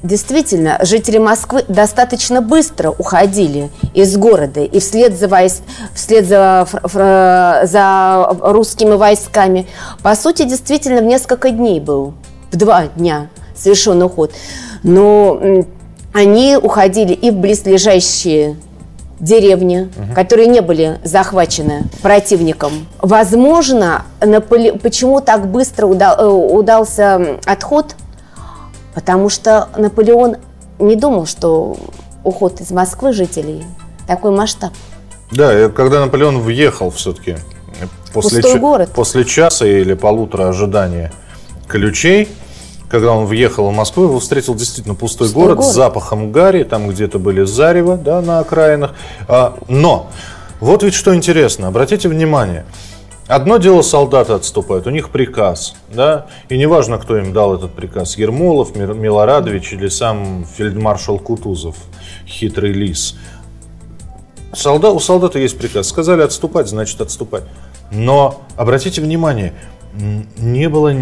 Действительно, 0.04 0.78
жители 0.84 1.18
Москвы 1.18 1.64
достаточно 1.68 2.42
быстро 2.42 2.92
уходили 2.92 3.72
из 3.96 4.16
города 4.18 4.62
и 4.62 4.80
вслед 4.80 5.18
за, 5.18 5.26
войс- 5.26 5.64
вслед 5.96 6.28
за, 6.28 6.68
за 7.64 8.38
русскими 8.42 8.96
войсками. 8.96 9.68
По 10.04 10.16
сути, 10.16 10.44
действительно, 10.44 11.02
в 11.02 11.06
несколько 11.06 11.50
дней 11.50 11.80
был, 11.80 12.14
в 12.52 12.56
два 12.56 12.88
дня 12.88 13.30
совершен 13.56 14.04
уход. 14.04 14.32
Но 14.84 15.66
они 16.16 16.56
уходили 16.56 17.12
и 17.12 17.30
в 17.30 17.36
близлежащие 17.36 18.56
деревни, 19.20 19.90
которые 20.16 20.48
не 20.48 20.62
были 20.62 20.98
захвачены 21.04 21.84
противником. 22.02 22.88
Возможно, 23.02 24.06
Наполе- 24.22 24.80
почему 24.80 25.20
так 25.20 25.48
быстро 25.52 25.88
уда- 25.88 26.16
э, 26.18 26.26
удался 26.26 27.40
отход? 27.46 27.96
Потому 28.94 29.28
что 29.28 29.68
Наполеон 29.78 30.38
не 30.80 30.96
думал, 30.96 31.26
что 31.26 31.76
уход 32.24 32.62
из 32.62 32.72
Москвы 32.72 33.12
жителей 33.12 33.66
такой 34.08 34.32
масштаб. 34.32 34.72
Да, 35.32 35.68
когда 35.70 36.00
Наполеон 36.00 36.40
въехал 36.40 36.92
все-таки 36.92 37.36
после, 38.14 38.40
Пустой 38.40 38.54
ча- 38.54 38.60
город. 38.60 38.90
после 38.96 39.26
часа 39.26 39.66
или 39.66 39.96
полутора 39.96 40.48
ожидания 40.48 41.12
ключей, 41.68 42.30
когда 42.96 43.12
он 43.12 43.26
въехал 43.26 43.70
в 43.70 43.74
Москву, 43.74 44.06
его 44.06 44.22
встретил 44.22 44.56
действительно 44.56 44.96
пустой, 44.96 45.28
Пустой 45.28 45.44
город, 45.44 45.58
город. 45.58 45.70
с 45.70 45.76
запахом 45.76 46.32
гари, 46.32 46.64
там 46.64 46.88
где-то 46.88 47.20
были 47.20 47.44
зарево, 47.44 47.98
да, 47.98 48.22
на 48.22 48.40
окраинах. 48.40 48.94
А, 49.28 49.58
но, 49.68 50.10
вот 50.62 50.82
ведь 50.82 50.94
что 50.94 51.14
интересно, 51.14 51.68
обратите 51.68 52.08
внимание, 52.08 52.66
Одно 53.28 53.58
дело 53.58 53.82
солдаты 53.82 54.34
отступают, 54.34 54.86
у 54.86 54.92
них 54.92 55.10
приказ, 55.10 55.74
да, 55.92 56.28
и 56.48 56.58
неважно, 56.60 57.00
кто 57.00 57.18
им 57.18 57.34
дал 57.34 57.56
этот 57.56 57.74
приказ, 57.74 58.18
Ермолов, 58.18 58.76
Милорадович 58.76 59.74
или 59.74 59.88
сам 59.88 60.46
фельдмаршал 60.46 61.18
Кутузов, 61.18 61.76
хитрый 62.28 62.72
лис. 62.72 63.18
Солда, 64.54 64.92
у 64.92 65.00
солдата 65.00 65.40
есть 65.40 65.58
приказ. 65.58 65.88
Сказали 65.88 66.22
отступать, 66.22 66.70
значит 66.70 67.02
отступать. 67.02 67.44
Но 67.92 68.44
обратите 68.56 69.02
внимание, 69.02 69.54
не 70.38 70.70
было 70.70 70.94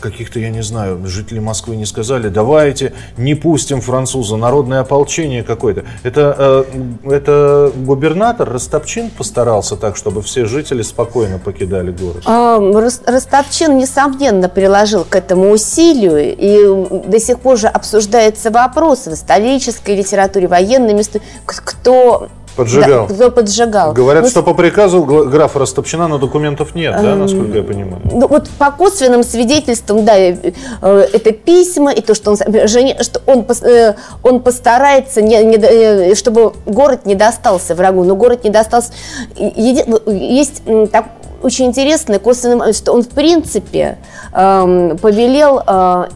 каких-то, 0.00 0.38
я 0.38 0.50
не 0.50 0.62
знаю, 0.62 1.00
жители 1.06 1.38
Москвы 1.38 1.76
не 1.76 1.86
сказали, 1.86 2.28
давайте 2.28 2.92
не 3.16 3.34
пустим 3.34 3.80
француза, 3.80 4.36
народное 4.36 4.80
ополчение 4.80 5.42
какое-то. 5.42 5.84
Это, 6.02 6.64
э, 7.04 7.10
это 7.10 7.72
губернатор 7.74 8.48
Ростопчин 8.48 9.10
постарался 9.10 9.76
так, 9.76 9.96
чтобы 9.96 10.22
все 10.22 10.44
жители 10.44 10.82
спокойно 10.82 11.38
покидали 11.38 11.90
город. 11.90 12.22
А, 12.26 12.58
Рос- 12.58 13.02
Ростопчин, 13.06 13.78
несомненно, 13.78 14.48
приложил 14.48 15.04
к 15.04 15.16
этому 15.16 15.50
усилию, 15.50 16.36
и 16.36 17.08
до 17.08 17.18
сих 17.18 17.40
пор 17.40 17.56
же 17.56 17.68
обсуждается 17.68 18.50
вопрос 18.50 19.06
в 19.06 19.12
исторической 19.12 19.96
литературе, 19.96 20.48
военной 20.48 20.98
кто 21.44 22.28
Поджигал. 22.58 23.06
да, 23.08 23.14
кто 23.14 23.30
поджигал. 23.30 23.92
Говорят, 23.92 24.24
Ну, 24.24 24.30
что 24.30 24.42
по 24.42 24.52
приказу 24.52 25.02
графа 25.04 25.60
Ростопчина, 25.60 26.08
но 26.08 26.18
документов 26.18 26.74
нет, 26.74 26.94
да, 27.00 27.14
насколько 27.14 27.56
я 27.56 27.62
понимаю. 27.62 28.02
Ну, 28.04 28.26
вот 28.26 28.50
по 28.58 28.70
косвенным 28.72 29.22
свидетельствам, 29.22 30.04
да, 30.04 30.18
э, 30.18 30.36
э, 30.82 31.08
это 31.12 31.32
письма, 31.32 31.92
и 31.92 32.00
то, 32.00 32.14
что 32.14 32.32
он, 32.32 32.36
что 32.36 33.20
он, 33.26 33.46
э, 33.62 33.94
он 34.24 34.40
постарается, 34.42 35.22
не, 35.22 35.42
не 35.44 36.14
чтобы 36.14 36.52
город 36.66 37.06
не 37.06 37.14
достался 37.14 37.74
врагу, 37.74 38.02
но 38.04 38.16
город 38.16 38.42
не 38.44 38.50
достался. 38.50 38.90
Еди- 39.36 39.86
Есть 40.12 40.62
так, 40.90 41.06
очень 41.42 41.66
интересно, 41.66 42.18
косвенный 42.18 42.56
момент, 42.56 42.76
что 42.76 42.92
он, 42.92 43.02
в 43.02 43.08
принципе, 43.08 43.98
эм, 44.34 44.98
повелел 44.98 45.58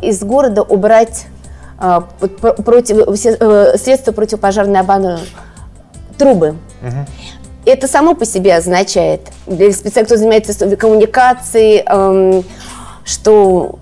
из 0.02 0.20
города 0.24 0.62
убрать 0.62 1.26
вот 2.20 2.36
про- 2.38 2.52
против, 2.54 2.96
средства 3.16 4.12
противопожарной 4.12 4.80
обороны, 4.80 5.18
трубы. 6.22 6.56
Это 7.64 7.86
само 7.88 8.14
по 8.14 8.24
себе 8.24 8.56
означает, 8.56 9.20
для 9.46 9.70
специалистов, 9.72 10.06
кто 10.06 10.16
занимается 10.16 10.76
коммуникацией, 10.76 11.82
эм, 11.86 12.44
что 13.04 13.78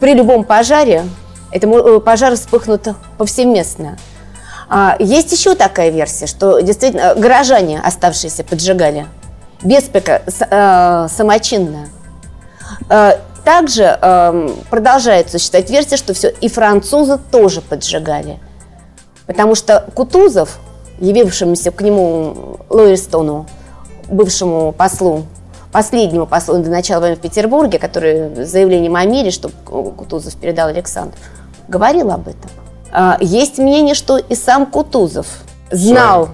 при 0.00 0.14
любом 0.14 0.44
пожаре 0.44 1.04
это 1.50 1.66
э, 1.66 2.00
пожар 2.00 2.34
вспыхнут 2.36 2.88
повсеместно. 3.18 3.98
А, 4.70 4.96
есть 4.98 5.32
еще 5.32 5.54
такая 5.54 5.90
версия, 5.90 6.26
что 6.26 6.60
действительно 6.60 7.12
э, 7.12 7.14
горожане, 7.18 7.80
оставшиеся, 7.84 8.44
поджигали 8.44 9.06
с- 10.26 10.46
э, 10.48 11.08
самочинно. 11.14 11.88
Э, 12.90 13.12
Также 13.44 13.84
эм, 13.84 14.54
продолжает 14.70 15.30
существовать 15.30 15.70
версия, 15.70 15.96
что 15.96 16.12
все 16.12 16.28
и 16.28 16.48
французы 16.48 17.18
тоже 17.30 17.60
поджигали. 17.62 18.38
Потому 19.26 19.54
что 19.54 19.86
Кутузов, 19.94 20.58
явившемуся 21.00 21.70
к 21.70 21.80
нему 21.80 22.58
Лоистону, 22.70 23.46
бывшему 24.08 24.72
послу, 24.72 25.24
последнему 25.72 26.26
послу 26.26 26.58
до 26.58 26.70
начала 26.70 27.00
войны 27.02 27.16
в 27.16 27.20
Петербурге, 27.20 27.78
который 27.78 28.44
заявлением 28.44 28.96
о 28.96 29.04
мире, 29.04 29.30
что 29.30 29.50
Кутузов 29.64 30.34
передал 30.36 30.68
Александру, 30.68 31.18
говорил 31.68 32.10
об 32.10 32.28
этом. 32.28 32.50
А, 32.90 33.18
Есть 33.20 33.58
мнение, 33.58 33.94
что 33.94 34.16
и 34.16 34.34
сам 34.34 34.66
Кутузов 34.66 35.26
знал, 35.70 36.30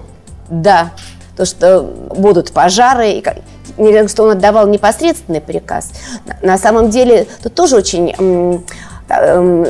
да, 0.49 0.91
то, 1.35 1.43
что 1.45 1.81
будут 1.81 2.51
пожары, 2.53 3.09
и 3.11 3.23
не- 3.77 4.07
что 4.07 4.23
он 4.23 4.31
отдавал 4.31 4.67
непосредственный 4.67 5.41
приказ. 5.41 5.91
На- 6.41 6.57
самом 6.57 6.89
деле, 6.89 7.27
тут 7.43 7.53
тоже 7.55 7.75
очень 7.75 8.63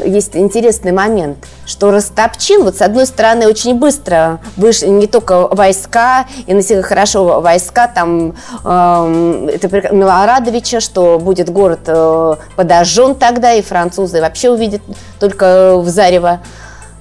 есть 0.06 0.36
интересный 0.36 0.92
момент, 0.92 1.38
что 1.66 1.92
Ростопчин, 1.92 2.64
вот 2.64 2.78
с 2.78 2.82
одной 2.82 3.06
стороны, 3.06 3.48
очень 3.48 3.76
быстро 3.76 4.40
вышли 4.56 4.88
не 4.88 5.08
только 5.08 5.48
войска, 5.48 6.26
и 6.48 6.54
носили 6.54 6.82
хорошо 6.82 7.42
войска, 7.42 7.88
там 7.88 8.36
эм, 8.64 9.48
это 9.50 9.94
Милорадовича, 9.94 10.80
что 10.80 11.20
будет 11.20 11.50
город 11.50 11.82
э, 11.88 12.36
подожжен 12.56 13.16
тогда, 13.16 13.54
и 13.54 13.62
французы 13.62 14.22
вообще 14.22 14.50
увидят 14.52 14.82
только 15.20 15.76
в 15.78 15.90
зарево. 15.90 16.40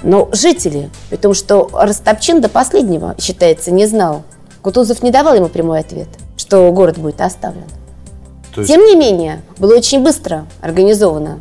Но 0.02 0.28
жители, 0.32 0.90
при 1.10 1.16
том, 1.16 1.34
что 1.34 1.70
Ростопчин 1.72 2.40
до 2.40 2.48
последнего, 2.48 3.14
считается, 3.18 3.70
не 3.70 3.86
знал. 3.86 4.22
Кутузов 4.60 5.02
не 5.02 5.10
давал 5.10 5.34
ему 5.34 5.48
прямой 5.48 5.80
ответ, 5.80 6.08
что 6.36 6.70
город 6.72 6.98
будет 6.98 7.20
оставлен. 7.20 7.64
То 8.54 8.60
есть- 8.60 8.72
Тем 8.72 8.84
не 8.84 8.96
менее, 8.96 9.40
было 9.58 9.76
очень 9.76 10.02
быстро 10.02 10.46
организовано. 10.60 11.38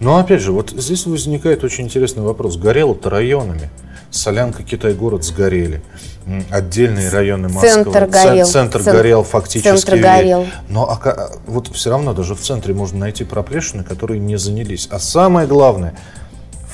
Но 0.00 0.16
опять 0.18 0.40
же, 0.40 0.50
вот 0.52 0.70
здесь 0.70 1.06
возникает 1.06 1.62
очень 1.62 1.84
интересный 1.84 2.22
вопрос. 2.22 2.56
Горело-то 2.56 3.10
районами. 3.10 3.70
Солянка, 4.10 4.62
Китай-город 4.64 5.22
сгорели. 5.24 5.82
Отдельные 6.50 7.08
районы 7.10 7.48
Москвы. 7.48 7.70
Центр 7.84 8.06
горел. 8.06 8.46
Центр, 8.46 8.78
Центр- 8.82 8.92
горел 8.98 9.22
фактически. 9.24 9.68
центр 9.68 9.96
горел. 9.98 10.46
Но 10.68 10.84
ока- 10.84 11.30
вот 11.46 11.68
все 11.68 11.90
равно 11.90 12.12
даже 12.12 12.34
в 12.34 12.40
центре 12.40 12.74
можно 12.74 12.98
найти 12.98 13.24
проплешины, 13.24 13.84
которые 13.84 14.18
не 14.20 14.36
занялись. 14.36 14.88
А 14.90 14.98
самое 14.98 15.46
главное, 15.46 15.94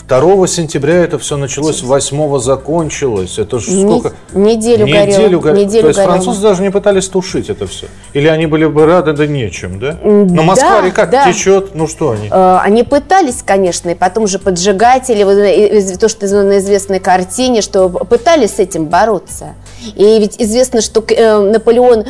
2 0.09 0.47
сентября 0.47 0.95
это 1.03 1.19
все 1.19 1.37
началось, 1.37 1.83
8 1.83 2.39
закончилось. 2.39 3.39
Это 3.39 3.59
ж 3.59 3.67
Не- 3.69 3.83
сколько? 3.83 4.13
неделю 4.35 4.87
горело, 4.87 5.41
горе- 5.41 5.65
неделю 5.65 5.83
То 5.83 5.89
есть 5.89 5.99
горело. 5.99 6.13
французы 6.13 6.43
даже 6.43 6.63
не 6.63 6.71
пытались 6.71 7.09
тушить 7.09 7.51
это 7.51 7.67
все. 7.67 7.89
Или 8.13 8.29
они 8.29 8.47
были 8.47 8.67
бы 8.67 8.87
рады, 8.87 9.15
да 9.15 9.27
нечем, 9.27 9.81
да? 9.81 9.99
Но 10.05 10.45
Москва-река 10.45 11.07
да. 11.07 11.31
течет, 11.33 11.75
ну 11.75 11.89
что 11.89 12.11
они? 12.13 12.29
Э, 12.31 12.59
Они 12.63 12.85
пытались, 12.85 13.43
конечно, 13.45 13.91
и 13.91 13.95
потом 13.97 14.29
же 14.29 14.39
поджигатели, 14.39 15.25
э, 15.25 15.97
то, 15.97 16.09
что 16.09 16.27
на 16.43 16.59
известной 16.59 17.01
картине, 17.01 17.61
что 17.61 17.89
пытались 17.89 18.55
с 18.57 18.59
этим 18.61 18.87
бороться. 18.87 19.55
И 19.97 20.05
ведь 20.21 20.37
известно, 20.41 20.83
что 20.83 21.05
э, 21.09 21.39
Наполеон 21.41 22.05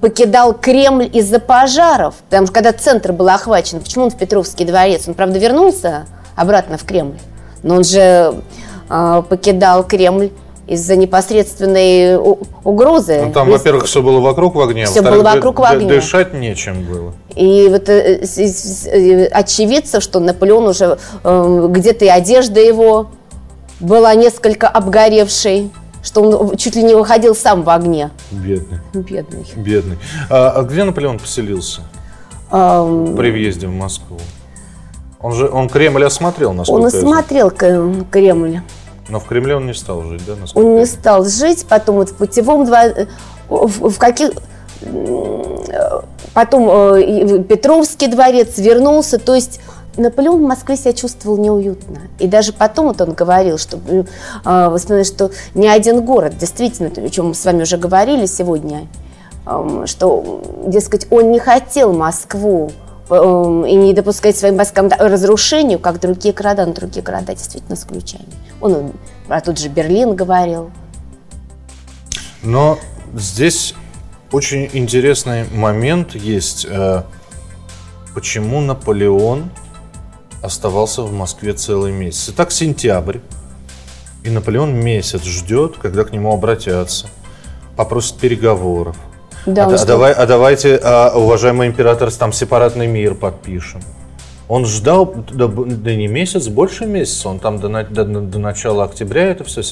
покидал 0.00 0.52
Кремль 0.52 1.08
из-за 1.12 1.38
пожаров, 1.38 2.16
потому 2.28 2.46
что 2.46 2.54
когда 2.54 2.72
центр 2.72 3.12
был 3.12 3.28
охвачен, 3.30 3.80
почему 3.80 4.04
он 4.04 4.10
в 4.10 4.16
Петровский 4.16 4.64
дворец? 4.66 5.08
Он, 5.08 5.14
правда, 5.14 5.38
вернулся 5.38 6.06
обратно 6.38 6.78
в 6.78 6.84
Кремль, 6.84 7.18
но 7.62 7.76
он 7.76 7.84
же 7.84 8.34
э, 8.88 9.22
покидал 9.28 9.84
Кремль 9.84 10.30
из-за 10.66 10.96
непосредственной 10.96 12.16
угрозы. 12.62 13.22
Ну, 13.24 13.32
там, 13.32 13.48
Из- 13.48 13.52
во-первых, 13.54 13.86
все 13.86 14.02
было 14.02 14.20
вокруг 14.20 14.54
в 14.54 14.60
огне, 14.60 14.84
а 14.84 14.86
во-вторых, 14.86 15.22
было 15.22 15.34
вокруг 15.34 15.58
в 15.60 15.64
огне. 15.64 15.88
дышать 15.88 16.34
нечем 16.34 16.84
было. 16.84 17.14
И 17.34 17.68
вот 17.70 17.88
э, 17.88 18.22
э, 18.22 19.24
очевидцев, 19.26 20.02
что 20.02 20.20
Наполеон 20.20 20.66
уже 20.66 20.98
э, 21.24 21.66
где-то 21.70 22.04
и 22.04 22.08
одежда 22.08 22.60
его 22.60 23.08
была 23.80 24.14
несколько 24.14 24.68
обгоревшей, 24.68 25.70
что 26.02 26.22
он 26.22 26.56
чуть 26.56 26.76
ли 26.76 26.82
не 26.82 26.94
выходил 26.94 27.34
сам 27.34 27.62
в 27.62 27.70
огне. 27.70 28.10
Бедный, 28.30 28.78
Бедный. 28.92 29.46
бедный. 29.56 29.98
А, 30.28 30.50
а 30.50 30.62
где 30.64 30.84
Наполеон 30.84 31.18
поселился 31.18 31.80
Эм, 32.50 33.16
при 33.16 33.30
въезде 33.30 33.66
в 33.68 33.72
Москву? 33.72 34.18
Он 35.20 35.32
же, 35.32 35.48
он 35.48 35.68
Кремль 35.68 36.04
осмотрел, 36.04 36.52
насколько 36.52 36.80
Он 36.80 36.86
осмотрел 36.86 37.50
Кремль. 37.50 38.60
Но 39.08 39.20
в 39.20 39.24
Кремле 39.24 39.56
он 39.56 39.66
не 39.66 39.74
стал 39.74 40.02
жить, 40.02 40.22
да? 40.26 40.34
насколько 40.40 40.66
Он 40.66 40.76
не 40.76 40.86
стал 40.86 41.24
жить, 41.24 41.66
потом 41.68 41.96
вот 41.96 42.10
в 42.10 42.14
путевом 42.14 42.64
дворе, 42.66 43.08
в, 43.48 43.90
в 43.90 43.98
каких... 43.98 44.30
э, 44.82 46.00
Потом 46.34 46.68
э, 46.70 47.42
Петровский 47.42 48.06
дворец 48.06 48.58
вернулся, 48.58 49.18
то 49.18 49.34
есть 49.34 49.60
Наполеон 49.96 50.38
в 50.44 50.46
Москве 50.46 50.76
себя 50.76 50.92
чувствовал 50.92 51.36
неуютно. 51.38 52.02
И 52.20 52.28
даже 52.28 52.52
потом 52.52 52.86
вот 52.86 53.00
он 53.00 53.12
говорил, 53.14 53.58
что, 53.58 53.78
э, 53.78 54.04
вспоминаю, 54.76 55.04
что 55.04 55.30
ни 55.54 55.66
один 55.66 56.02
город, 56.02 56.36
действительно, 56.38 56.90
о 56.94 57.08
чем 57.08 57.28
мы 57.28 57.34
с 57.34 57.44
вами 57.44 57.62
уже 57.62 57.76
говорили 57.76 58.26
сегодня, 58.26 58.86
эм, 59.46 59.86
что, 59.88 60.42
дескать, 60.66 61.08
он 61.10 61.32
не 61.32 61.40
хотел 61.40 61.92
Москву 61.92 62.70
и 63.10 63.74
не 63.74 63.94
допускать 63.94 64.36
своим 64.36 64.56
войскам 64.56 64.88
разрушению, 64.88 65.78
как 65.78 66.00
другие 66.00 66.34
города, 66.34 66.66
но 66.66 66.72
другие 66.72 67.02
города 67.02 67.34
действительно 67.34 67.76
с 67.76 67.84
ключами. 67.84 68.26
Он 68.60 68.92
про 69.26 69.40
тот 69.40 69.58
же 69.58 69.68
Берлин 69.68 70.14
говорил. 70.14 70.70
Но 72.42 72.78
здесь 73.14 73.74
очень 74.30 74.68
интересный 74.72 75.44
момент 75.50 76.14
есть. 76.14 76.66
э, 76.68 77.02
Почему 78.14 78.60
Наполеон 78.60 79.50
оставался 80.42 81.02
в 81.02 81.12
Москве 81.12 81.52
целый 81.52 81.92
месяц? 81.92 82.30
Итак, 82.30 82.50
сентябрь. 82.50 83.18
И 84.24 84.30
Наполеон 84.30 84.74
месяц 84.74 85.22
ждет, 85.22 85.76
когда 85.78 86.04
к 86.04 86.12
нему 86.12 86.32
обратятся, 86.32 87.06
попросят 87.76 88.18
переговоров. 88.18 88.96
Да, 89.46 89.66
а, 89.66 89.76
что- 89.76 89.86
давай, 89.86 90.12
а 90.12 90.26
давайте, 90.26 90.78
а, 90.82 91.12
уважаемый 91.16 91.68
император, 91.68 92.10
там 92.12 92.32
сепаратный 92.32 92.86
мир 92.86 93.14
подпишем. 93.14 93.80
Он 94.48 94.64
ждал, 94.64 95.14
да, 95.30 95.46
да 95.46 95.94
не 95.94 96.06
месяц, 96.08 96.48
больше 96.48 96.86
месяца. 96.86 97.28
Он 97.28 97.38
там 97.38 97.58
до, 97.58 97.68
до- 97.84 98.04
до 98.04 98.38
начала 98.38 98.84
октября 98.84 99.24
это 99.26 99.44
все. 99.44 99.62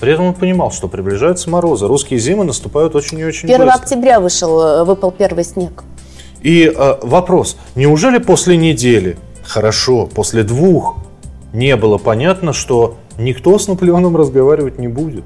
При 0.00 0.12
этом 0.12 0.26
он 0.26 0.34
понимал, 0.34 0.72
что 0.72 0.88
приближаются 0.88 1.48
морозы. 1.48 1.86
Русские 1.86 2.18
зимы 2.18 2.44
наступают 2.44 2.96
очень 2.96 3.20
и 3.20 3.24
очень 3.24 3.48
1 3.48 3.66
быстро. 3.66 3.80
октября 3.80 4.18
вышел, 4.18 4.60
э, 4.60 4.84
выпал 4.84 5.12
первый 5.12 5.44
снег. 5.44 5.84
И 6.42 6.64
э, 6.76 6.94
вопрос, 7.02 7.56
неужели 7.76 8.18
после 8.18 8.56
недели, 8.56 9.16
хорошо, 9.44 10.06
после 10.06 10.42
двух, 10.42 10.96
не 11.52 11.76
было 11.76 11.96
понятно, 11.96 12.52
что 12.52 12.96
никто 13.18 13.56
с 13.58 13.68
Наполеоном 13.68 14.16
разговаривать 14.16 14.78
не 14.78 14.88
будет? 14.88 15.24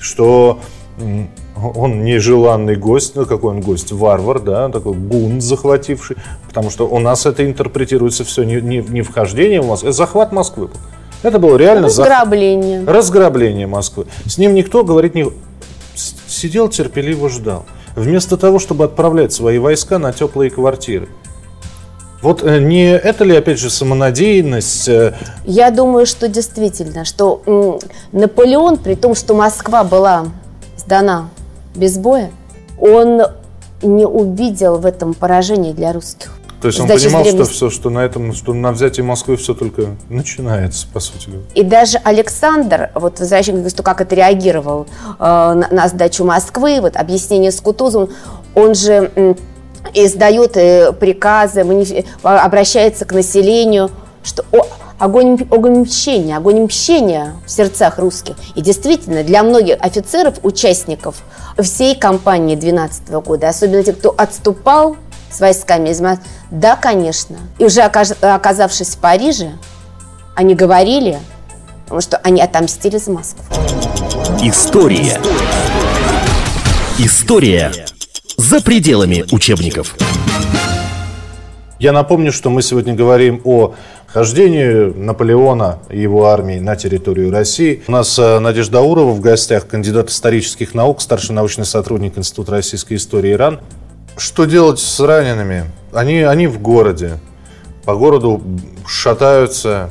Что 0.00 0.60
он 1.74 2.04
нежеланный 2.04 2.76
гость, 2.76 3.16
ну 3.16 3.26
какой 3.26 3.50
он 3.54 3.60
гость, 3.60 3.92
варвар, 3.92 4.40
да, 4.40 4.68
такой 4.68 4.94
бунт 4.94 5.42
захвативший, 5.42 6.16
потому 6.48 6.70
что 6.70 6.86
у 6.88 6.98
нас 6.98 7.26
это 7.26 7.44
интерпретируется 7.44 8.24
все 8.24 8.42
не, 8.42 8.60
не, 8.60 8.78
не 8.78 9.02
вхождение 9.02 9.60
в 9.60 9.66
Москву, 9.68 9.88
это 9.88 9.96
захват 9.96 10.32
Москвы. 10.32 10.66
был. 10.68 10.76
Это 11.22 11.38
было 11.38 11.56
реально. 11.56 11.86
Разграбление. 11.86 12.84
Разграбление 12.84 13.66
Москвы. 13.66 14.06
С 14.26 14.38
ним 14.38 14.54
никто 14.54 14.84
говорить 14.84 15.14
не... 15.14 15.26
Сидел 16.26 16.68
терпеливо 16.68 17.28
ждал. 17.28 17.66
Вместо 17.94 18.36
того, 18.36 18.58
чтобы 18.58 18.84
отправлять 18.84 19.32
свои 19.32 19.58
войска 19.58 19.98
на 19.98 20.12
теплые 20.12 20.50
квартиры. 20.50 21.08
Вот 22.22 22.42
э, 22.42 22.58
не 22.58 22.90
это 22.90 23.24
ли, 23.24 23.34
опять 23.34 23.58
же, 23.58 23.70
самонадеянность? 23.70 24.88
э, 24.88 25.14
Я 25.44 25.70
думаю, 25.70 26.06
что 26.06 26.28
действительно, 26.28 27.04
что 27.04 27.78
Наполеон, 28.12 28.76
при 28.78 28.94
том, 28.94 29.14
что 29.14 29.34
Москва 29.34 29.84
была 29.84 30.26
сдана 30.76 31.28
без 31.74 31.98
боя, 31.98 32.30
он 32.78 33.22
не 33.82 34.06
увидел 34.06 34.78
в 34.78 34.86
этом 34.86 35.14
поражение 35.14 35.72
для 35.72 35.92
русских. 35.92 36.32
То 36.60 36.68
есть 36.68 36.78
он 36.78 36.86
Сдача 36.86 37.04
понимал, 37.04 37.24
что 37.24 37.44
все, 37.46 37.70
что 37.70 37.88
на 37.88 38.00
этом, 38.00 38.34
что 38.34 38.52
на 38.52 38.72
взятии 38.72 39.00
Москвы 39.00 39.36
все 39.38 39.54
только 39.54 39.96
начинается, 40.10 40.86
по 40.92 41.00
сути. 41.00 41.30
И 41.54 41.62
даже 41.62 41.96
Александр, 42.04 42.90
вот 42.94 43.18
возвращаясь 43.18 43.64
к 43.64 43.82
как 43.82 44.02
отреагировал 44.02 44.86
э, 45.18 45.24
на, 45.24 45.68
на 45.70 45.88
сдачу 45.88 46.24
Москвы, 46.24 46.80
вот 46.82 46.96
объяснение 46.96 47.50
с 47.50 47.60
Кутузовым, 47.62 48.10
он 48.54 48.74
же 48.74 49.10
м, 49.16 49.36
издает 49.94 50.58
э, 50.58 50.92
приказы, 50.92 51.64
а, 52.22 52.44
обращается 52.44 53.06
к 53.06 53.12
населению, 53.12 53.90
что 54.22 54.44
о- 54.52 54.66
огонь, 55.00 55.38
огонь 55.50 55.80
мщения, 55.80 56.36
огонь 56.36 56.60
мщения 56.60 57.34
в 57.46 57.50
сердцах 57.50 57.98
русских. 57.98 58.36
И 58.54 58.60
действительно, 58.60 59.24
для 59.24 59.42
многих 59.42 59.78
офицеров, 59.80 60.34
участников 60.42 61.16
всей 61.58 61.96
кампании 61.96 62.54
12 62.54 63.08
года, 63.10 63.48
особенно 63.48 63.82
те, 63.82 63.92
кто 63.92 64.14
отступал 64.16 64.96
с 65.32 65.40
войсками 65.40 65.88
из 65.88 66.00
Москвы, 66.00 66.26
да, 66.50 66.76
конечно. 66.76 67.38
И 67.58 67.64
уже 67.64 67.80
оказавшись 67.80 68.90
в 68.90 68.98
Париже, 68.98 69.52
они 70.36 70.54
говорили, 70.54 71.18
потому 71.84 72.00
что 72.00 72.18
они 72.18 72.40
отомстили 72.40 72.98
за 72.98 73.10
Москву. 73.10 73.42
История. 74.42 75.18
История 76.98 77.72
за 78.36 78.60
пределами 78.60 79.24
учебников. 79.32 79.96
Я 81.78 81.92
напомню, 81.92 82.30
что 82.30 82.50
мы 82.50 82.60
сегодня 82.60 82.92
говорим 82.92 83.40
о 83.44 83.74
хождении 84.12 84.92
Наполеона 84.92 85.78
и 85.88 86.00
его 86.00 86.26
армии 86.26 86.58
на 86.58 86.76
территорию 86.76 87.30
России. 87.30 87.82
У 87.86 87.92
нас 87.92 88.18
э, 88.18 88.38
Надежда 88.38 88.78
Аурова 88.78 89.12
в 89.12 89.20
гостях, 89.20 89.66
кандидат 89.66 90.10
исторических 90.10 90.74
наук, 90.74 91.00
старший 91.00 91.34
научный 91.34 91.64
сотрудник 91.64 92.18
Института 92.18 92.52
российской 92.52 92.94
истории 92.94 93.32
Иран. 93.32 93.60
Что 94.16 94.44
делать 94.44 94.80
с 94.80 95.00
ранеными? 95.00 95.64
Они, 95.92 96.20
они 96.22 96.46
в 96.46 96.60
городе. 96.60 97.18
По 97.84 97.94
городу 97.94 98.42
шатаются 98.86 99.90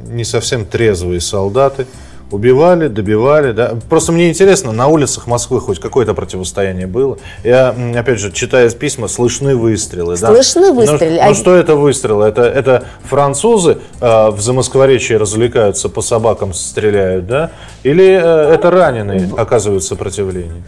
не 0.00 0.24
совсем 0.24 0.66
трезвые 0.66 1.20
солдаты. 1.20 1.86
Убивали, 2.30 2.86
добивали, 2.86 3.50
да. 3.50 3.72
Просто 3.88 4.12
мне 4.12 4.28
интересно, 4.28 4.70
на 4.70 4.86
улицах 4.86 5.26
Москвы 5.26 5.60
хоть 5.60 5.80
какое-то 5.80 6.14
противостояние 6.14 6.86
было. 6.86 7.18
Я, 7.42 7.74
опять 7.96 8.20
же, 8.20 8.30
читая 8.30 8.70
письма, 8.70 9.08
слышны 9.08 9.56
выстрелы. 9.56 10.16
да. 10.16 10.28
Слышны 10.28 10.68
Ну, 10.68 10.74
выстрелы. 10.74 11.16
Ну, 11.16 11.22
Они- 11.22 11.34
что 11.34 11.56
это 11.56 11.74
выстрелы? 11.74 12.24
Это, 12.26 12.42
это 12.42 12.84
французы 13.02 13.78
э, 14.00 14.30
в 14.30 14.40
Замоскворечье 14.40 15.16
развлекаются, 15.16 15.88
по 15.88 16.02
собакам 16.02 16.54
стреляют, 16.54 17.26
да? 17.26 17.50
Или 17.82 18.04
э, 18.22 18.54
это 18.54 18.70
раненые 18.70 19.28
оказывают 19.36 19.82
сопротивление? 19.82 20.62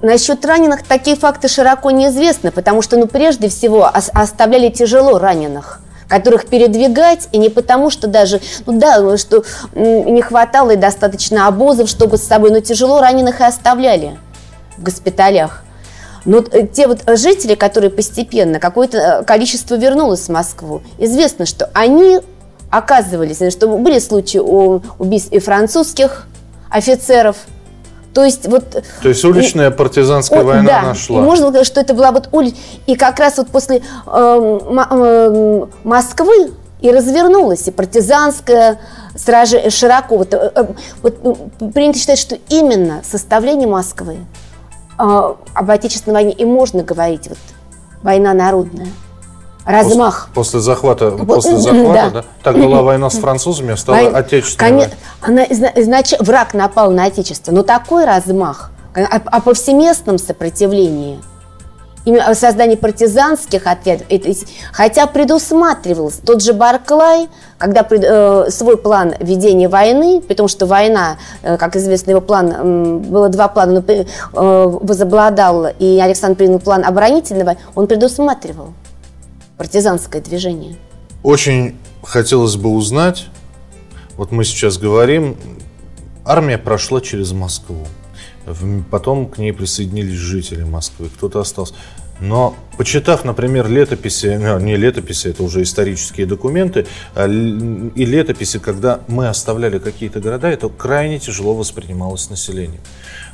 Насчет 0.00 0.44
раненых 0.46 0.82
такие 0.82 1.16
факты 1.16 1.48
широко 1.48 1.90
неизвестны, 1.90 2.50
потому 2.52 2.80
что, 2.80 2.96
ну, 2.96 3.06
прежде 3.06 3.48
всего, 3.48 3.82
ос- 3.94 4.10
оставляли 4.14 4.68
тяжело 4.70 5.18
раненых 5.18 5.80
которых 6.08 6.46
передвигать, 6.46 7.28
и 7.32 7.38
не 7.38 7.48
потому, 7.48 7.90
что 7.90 8.06
даже, 8.06 8.40
ну 8.66 8.78
да, 8.78 9.16
что 9.16 9.44
не 9.74 10.22
хватало 10.22 10.72
и 10.72 10.76
достаточно 10.76 11.46
обозов, 11.48 11.88
чтобы 11.88 12.16
с 12.16 12.22
собой, 12.22 12.50
но 12.50 12.60
тяжело 12.60 13.00
раненых 13.00 13.40
и 13.40 13.44
оставляли 13.44 14.16
в 14.76 14.82
госпиталях. 14.82 15.62
Но 16.24 16.44
э, 16.50 16.66
те 16.66 16.88
вот 16.88 17.02
жители, 17.16 17.54
которые 17.54 17.90
постепенно, 17.90 18.58
какое-то 18.58 18.98
э, 18.98 19.24
количество 19.24 19.76
вернулось 19.76 20.22
в 20.22 20.28
Москву, 20.28 20.82
известно, 20.98 21.46
что 21.46 21.70
они 21.72 22.18
оказывались, 22.70 23.40
что 23.52 23.68
были 23.68 24.00
случаи 24.00 24.38
убийств 24.38 25.32
и 25.32 25.38
французских 25.38 26.26
офицеров. 26.68 27.36
То 28.16 28.24
есть 28.24 28.48
вот... 28.48 28.82
То 29.02 29.08
есть 29.10 29.22
уличная 29.26 29.70
партизанская 29.70 30.40
О, 30.40 30.44
война 30.44 30.66
да, 30.66 30.82
нашла. 30.88 31.18
и 31.18 31.22
можно 31.22 31.48
сказать, 31.48 31.66
что 31.66 31.82
это 31.82 31.92
была 31.92 32.12
вот 32.12 32.30
улица. 32.32 32.56
И 32.86 32.96
как 32.96 33.18
раз 33.18 33.36
вот 33.36 33.48
после 33.48 33.82
э, 34.06 34.58
э, 34.90 35.66
Москвы 35.84 36.52
и 36.80 36.90
развернулась 36.90 37.68
и 37.68 37.70
партизанская 37.70 38.80
сражение 39.16 39.68
широко. 39.68 40.16
Вот, 40.16 40.32
э, 40.32 40.50
э, 40.54 40.64
вот, 41.02 41.18
э, 41.60 41.68
принято 41.74 41.98
считать, 41.98 42.18
что 42.18 42.38
именно 42.48 43.02
составление 43.04 43.68
Москвы 43.68 44.16
э, 44.98 45.02
об 45.02 45.70
Отечественной 45.70 46.14
войне 46.14 46.32
и 46.32 46.46
можно 46.46 46.82
говорить 46.82 47.28
вот 47.28 47.38
война 48.02 48.32
народная. 48.32 48.88
Размах. 49.66 50.28
После, 50.32 50.58
после 50.58 50.60
захвата, 50.60 51.10
после 51.10 51.56
захвата, 51.58 51.92
да. 51.92 52.10
да. 52.10 52.24
Так 52.44 52.56
была 52.56 52.82
война 52.82 53.10
с 53.10 53.18
французами, 53.18 53.72
а 53.74 53.76
стала 53.76 53.96
Вой- 53.96 54.12
отечественная. 54.14 54.70
Коне- 54.70 54.90
война. 55.22 55.42
Она 55.42 55.44
изнач- 55.44 56.22
враг 56.22 56.54
напал 56.54 56.90
на 56.92 57.04
Отечество, 57.06 57.50
но 57.52 57.62
такой 57.62 58.04
размах, 58.04 58.70
о, 58.94 59.00
о 59.16 59.40
повсеместном 59.40 60.18
сопротивлении, 60.18 61.18
именно 62.04 62.28
о 62.28 62.34
создании 62.36 62.76
партизанских 62.76 63.66
отрядов, 63.66 64.06
это 64.08 64.30
хотя 64.72 65.06
предусматривался 65.08 66.22
тот 66.22 66.40
же 66.42 66.52
Барклай, 66.52 67.28
когда 67.58 67.82
пред- 67.82 68.04
э, 68.04 68.50
свой 68.50 68.76
план 68.76 69.14
ведения 69.18 69.68
войны, 69.68 70.20
потому 70.20 70.48
что 70.48 70.66
война, 70.66 71.16
э, 71.42 71.56
как 71.56 71.74
известно, 71.74 72.12
его 72.12 72.20
план, 72.20 72.52
м, 72.52 72.98
было 73.00 73.28
два 73.28 73.48
плана, 73.48 73.82
но 73.84 73.92
э, 73.92 74.04
возобладал, 74.80 75.66
и 75.80 75.98
Александр 75.98 76.36
принял 76.36 76.60
план 76.60 76.84
оборонительного, 76.84 77.56
он 77.74 77.88
предусматривал 77.88 78.68
партизанское 79.56 80.22
движение. 80.22 80.76
Очень 81.22 81.76
хотелось 82.02 82.56
бы 82.56 82.70
узнать, 82.70 83.26
вот 84.16 84.32
мы 84.32 84.44
сейчас 84.44 84.78
говорим, 84.78 85.36
армия 86.24 86.58
прошла 86.58 87.00
через 87.00 87.32
Москву. 87.32 87.86
Потом 88.90 89.26
к 89.26 89.38
ней 89.38 89.52
присоединились 89.52 90.18
жители 90.18 90.62
Москвы, 90.62 91.08
кто-то 91.08 91.40
остался. 91.40 91.74
Но 92.20 92.56
почитав, 92.78 93.24
например, 93.24 93.68
летописи, 93.68 94.38
ну, 94.40 94.58
не 94.58 94.76
летописи, 94.76 95.28
это 95.28 95.42
уже 95.42 95.62
исторические 95.62 96.26
документы, 96.26 96.86
а 97.14 97.26
и 97.26 98.04
летописи, 98.04 98.58
когда 98.58 99.00
мы 99.06 99.28
оставляли 99.28 99.78
какие-то 99.78 100.20
города, 100.20 100.48
это 100.48 100.68
крайне 100.70 101.18
тяжело 101.18 101.54
воспринималось 101.54 102.30
населением. 102.30 102.80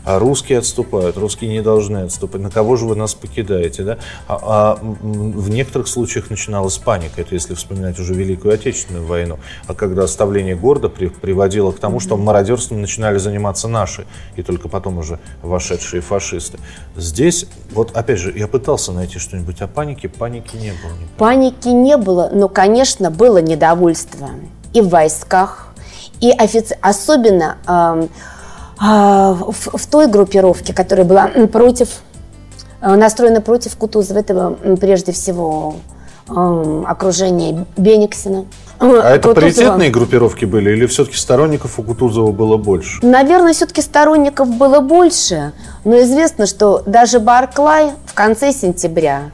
А 0.05 0.19
русские 0.19 0.59
отступают, 0.59 1.17
русские 1.17 1.51
не 1.51 1.63
должны 1.63 1.99
отступать. 1.99 2.41
На 2.41 2.51
кого 2.51 2.77
же 2.77 2.87
вы 2.87 2.97
нас 2.97 3.15
покидаете? 3.15 3.85
Да? 3.85 3.99
А, 4.27 4.39
а, 4.43 4.79
в 4.81 5.49
некоторых 5.51 5.87
случаях 5.87 6.29
начиналась 6.31 6.79
паника, 6.79 7.21
это 7.21 7.35
если 7.35 7.55
вспоминать 7.55 7.99
уже 7.99 8.15
Великую 8.15 8.55
Отечественную 8.55 9.07
войну. 9.07 9.39
А 9.67 9.75
когда 9.75 10.05
оставление 10.05 10.57
города 10.57 10.89
при- 10.89 11.09
приводило 11.09 11.71
к 11.73 11.79
тому, 11.79 12.01
что 12.01 12.17
мародерством 12.17 12.81
начинали 12.81 13.19
заниматься 13.19 13.69
наши, 13.69 14.07
и 14.37 14.43
только 14.43 14.69
потом 14.69 14.99
уже 14.99 15.21
вошедшие 15.43 16.01
фашисты. 16.01 16.59
Здесь, 16.97 17.47
вот 17.73 17.97
опять 17.97 18.19
же, 18.19 18.33
я 18.37 18.49
пытался 18.49 18.93
найти 18.93 19.19
что-нибудь 19.19 19.61
о 19.61 19.69
панике, 19.69 20.09
паники 20.09 20.57
не 20.57 20.71
было. 20.73 20.93
Паники 21.17 21.69
не 21.69 21.97
было, 21.97 22.31
но, 22.33 22.49
конечно, 22.49 23.11
было 23.11 23.39
недовольство 23.39 24.31
и 24.73 24.81
в 24.81 24.89
войсках, 24.89 25.69
и 26.21 26.31
офицер, 26.31 26.79
особенно 26.81 27.59
а, 27.67 28.07
в, 28.83 29.79
в 29.79 29.87
той 29.87 30.09
группировке, 30.09 30.75
которая 30.75 31.05
была 31.05 31.29
против, 31.53 32.01
э, 32.81 32.95
настроена 32.95 33.41
против 33.41 33.77
Кутузова, 33.77 34.19
это 34.19 34.57
м, 34.63 34.77
прежде 34.77 35.13
всего 35.13 35.77
эм, 36.29 36.85
окружение 36.87 37.65
Бениксена. 37.77 38.47
А 38.81 39.15
это 39.15 39.33
паритетные 39.35 39.91
группировки 39.91 40.45
были 40.45 40.71
или 40.71 40.87
все-таки 40.87 41.17
сторонников 41.17 41.79
у 41.79 41.85
Кутузова 41.85 42.33
было 42.33 42.57
больше? 42.57 42.99
Наверное, 43.07 43.53
все-таки 43.53 43.81
сторонников 43.83 44.49
было 44.49 44.81
больше, 44.81 45.53
но 45.85 46.01
известно, 46.01 46.47
что 46.47 46.83
даже 46.85 47.21
Барклай 47.21 47.93
в 48.07 48.15
конце 48.15 48.53
сентября 48.53 49.31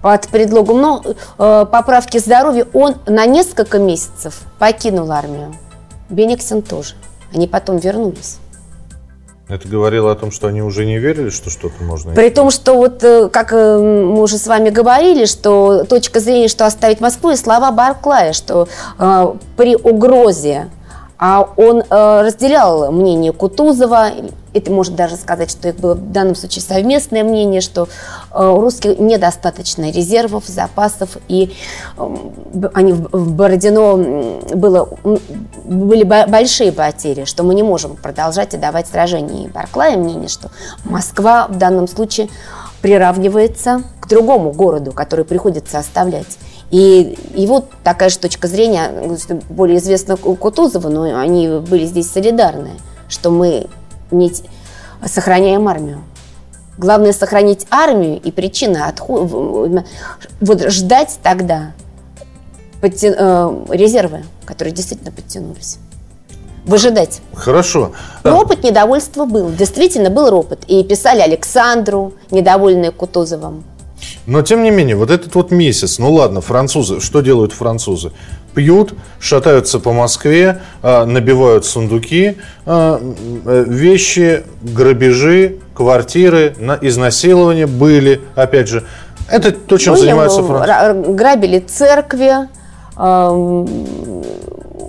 под 0.00 0.28
предлогом 0.28 0.80
ну, 0.80 1.02
э, 1.38 1.66
поправки 1.70 2.16
здоровья 2.16 2.66
он 2.72 2.94
на 3.06 3.26
несколько 3.26 3.78
месяцев 3.78 4.40
покинул 4.58 5.12
армию. 5.12 5.54
Бениксен 6.08 6.62
тоже. 6.62 6.94
Они 7.34 7.46
потом 7.46 7.76
вернулись. 7.76 8.38
Это 9.48 9.68
говорило 9.68 10.10
о 10.10 10.16
том, 10.16 10.32
что 10.32 10.48
они 10.48 10.60
уже 10.60 10.84
не 10.84 10.98
верили, 10.98 11.30
что 11.30 11.50
что-то 11.50 11.84
можно... 11.84 12.12
При 12.14 12.30
том, 12.30 12.50
что 12.50 12.74
вот, 12.74 13.04
э, 13.04 13.28
как 13.28 13.52
э, 13.52 13.78
мы 13.78 14.20
уже 14.20 14.38
с 14.38 14.46
вами 14.48 14.70
говорили, 14.70 15.24
что 15.24 15.84
точка 15.84 16.18
зрения, 16.18 16.48
что 16.48 16.66
оставить 16.66 17.00
Москву, 17.00 17.30
и 17.30 17.36
слова 17.36 17.70
Барклая, 17.70 18.32
что 18.32 18.66
э, 18.98 19.34
при 19.56 19.76
угрозе, 19.76 20.68
а 21.18 21.48
он 21.56 21.82
э, 21.82 22.20
разделял 22.22 22.92
мнение 22.92 23.32
Кутузова, 23.32 24.10
это 24.52 24.70
может 24.70 24.94
даже 24.96 25.16
сказать, 25.16 25.50
что 25.50 25.68
их 25.68 25.76
было 25.76 25.94
в 25.94 26.12
данном 26.12 26.34
случае 26.34 26.62
совместное 26.62 27.24
мнение, 27.24 27.60
что 27.60 27.88
э, 28.32 28.46
у 28.46 28.60
русских 28.60 28.98
недостаточно 28.98 29.90
резервов, 29.90 30.44
запасов, 30.46 31.16
и 31.28 31.54
э, 31.96 32.16
они 32.74 32.92
в 32.92 33.08
в 33.12 33.32
Бородино 33.32 33.96
было, 34.54 34.88
были 35.64 36.04
бо- 36.04 36.26
большие 36.26 36.72
потери, 36.72 37.24
что 37.24 37.42
мы 37.44 37.54
не 37.54 37.62
можем 37.62 37.96
продолжать 37.96 38.54
и 38.54 38.58
давать 38.58 38.88
сражения. 38.88 39.44
И 39.44 39.48
Барклая 39.48 39.96
мнение, 39.96 40.28
что 40.28 40.50
Москва 40.84 41.46
в 41.48 41.56
данном 41.56 41.88
случае 41.88 42.28
приравнивается 42.82 43.82
к 44.00 44.08
другому 44.08 44.52
городу, 44.52 44.92
который 44.92 45.24
приходится 45.24 45.78
оставлять. 45.78 46.38
И 46.70 47.16
его 47.34 47.64
такая 47.84 48.08
же 48.08 48.18
точка 48.18 48.48
зрения, 48.48 48.90
более 49.48 49.78
известна 49.78 50.18
у 50.22 50.34
Кутузова, 50.34 50.88
но 50.88 51.02
они 51.18 51.48
были 51.48 51.84
здесь 51.86 52.10
солидарны, 52.10 52.70
что 53.08 53.30
мы 53.30 53.66
не 54.10 54.32
сохраняем 55.06 55.68
армию. 55.68 56.02
Главное 56.76 57.12
сохранить 57.12 57.66
армию 57.70 58.20
и 58.20 58.30
причина 58.30 58.88
отхода, 58.88 59.84
вот 60.40 60.70
ждать 60.70 61.18
тогда 61.22 61.72
подтя- 62.82 63.14
э, 63.16 63.64
резервы, 63.70 64.24
которые 64.44 64.74
действительно 64.74 65.12
подтянулись. 65.12 65.78
Выжидать. 66.66 67.20
Хорошо. 67.32 67.92
Ропот 68.24 68.64
недовольства 68.64 69.24
был. 69.24 69.50
Действительно 69.52 70.10
был 70.10 70.28
ропот. 70.30 70.64
И 70.66 70.82
писали 70.82 71.20
Александру, 71.20 72.14
недовольные 72.32 72.90
Кутузовым. 72.90 73.62
Но 74.26 74.42
тем 74.42 74.62
не 74.62 74.70
менее, 74.70 74.96
вот 74.96 75.10
этот 75.10 75.34
вот 75.34 75.50
месяц, 75.50 75.98
ну 75.98 76.12
ладно, 76.12 76.40
французы, 76.40 77.00
что 77.00 77.20
делают 77.20 77.52
французы? 77.52 78.10
Пьют, 78.54 78.94
шатаются 79.20 79.78
по 79.80 79.92
Москве, 79.92 80.60
а, 80.82 81.04
набивают 81.04 81.64
сундуки, 81.66 82.36
а, 82.64 82.98
э, 83.44 83.64
вещи, 83.68 84.44
грабежи, 84.62 85.56
квартиры, 85.74 86.54
на- 86.58 86.78
изнасилования 86.80 87.66
были, 87.66 88.20
опять 88.34 88.68
же. 88.68 88.84
Это 89.30 89.52
то, 89.52 89.76
чем 89.78 89.94
Были, 89.94 90.04
занимаются 90.04 90.40
э, 90.40 90.44
французы. 90.44 90.70
ра- 90.72 91.14
Грабили 91.14 91.58
церкви, 91.58 92.48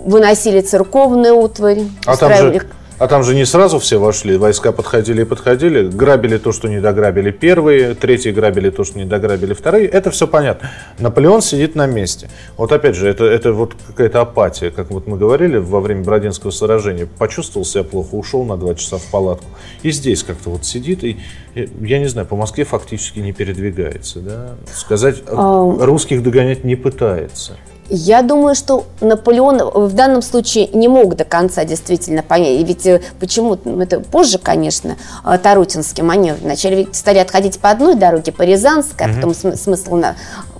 выносили 0.06 0.60
церковную 0.60 1.36
утварь, 1.36 1.82
А 2.06 2.16
там, 2.16 2.32
же, 2.34 2.62
а 2.98 3.06
там 3.06 3.22
же 3.22 3.34
не 3.34 3.44
сразу 3.44 3.78
все 3.78 3.98
вошли, 3.98 4.36
войска 4.36 4.72
подходили 4.72 5.22
и 5.22 5.24
подходили, 5.24 5.88
грабили 5.88 6.38
то, 6.38 6.52
что 6.52 6.68
не 6.68 6.80
дограбили 6.80 7.30
первые, 7.30 7.94
третьи 7.94 8.30
грабили 8.30 8.70
то, 8.70 8.84
что 8.84 8.98
не 8.98 9.04
дограбили 9.04 9.54
вторые, 9.54 9.86
это 9.86 10.10
все 10.10 10.26
понятно. 10.26 10.70
Наполеон 10.98 11.40
сидит 11.42 11.74
на 11.74 11.86
месте. 11.86 12.28
Вот 12.56 12.72
опять 12.72 12.96
же, 12.96 13.08
это, 13.08 13.24
это 13.24 13.52
вот 13.52 13.74
какая-то 13.86 14.20
апатия, 14.20 14.70
как 14.70 14.90
вот 14.90 15.06
мы 15.06 15.16
говорили 15.16 15.56
во 15.56 15.80
время 15.80 16.02
Бородинского 16.02 16.50
сражения, 16.50 17.06
почувствовал 17.06 17.64
себя 17.64 17.84
плохо, 17.84 18.14
ушел 18.14 18.44
на 18.44 18.56
два 18.56 18.74
часа 18.74 18.98
в 18.98 19.04
палатку. 19.04 19.46
И 19.82 19.90
здесь 19.90 20.22
как-то 20.24 20.50
вот 20.50 20.64
сидит, 20.64 21.04
и, 21.04 21.18
я 21.54 21.98
не 21.98 22.06
знаю, 22.06 22.26
по 22.26 22.36
Москве 22.36 22.64
фактически 22.64 23.20
не 23.20 23.32
передвигается. 23.32 24.20
Да? 24.20 24.56
Сказать, 24.74 25.22
русских 25.28 26.22
догонять 26.22 26.64
не 26.64 26.76
пытается. 26.76 27.56
Я 27.90 28.20
думаю, 28.22 28.54
что 28.54 28.84
Наполеон 29.00 29.86
в 29.88 29.94
данном 29.94 30.20
случае 30.20 30.68
не 30.68 30.88
мог 30.88 31.16
до 31.16 31.24
конца 31.24 31.64
действительно 31.64 32.22
понять. 32.22 32.66
Ведь 32.66 32.86
э, 32.86 33.00
почему, 33.18 33.58
ну, 33.64 33.80
это 33.80 34.00
позже, 34.00 34.38
конечно, 34.38 34.96
э, 35.24 35.38
Тарутинский 35.38 36.02
маневр. 36.02 36.38
Вначале 36.42 36.76
ведь 36.76 36.94
стали 36.94 37.18
отходить 37.18 37.58
по 37.58 37.70
одной 37.70 37.94
дороге, 37.94 38.30
по 38.30 38.42
Рязанской, 38.42 39.06
а 39.06 39.14
потом 39.14 39.34
см- 39.34 39.56
смысл 39.58 39.96
на 39.96 40.16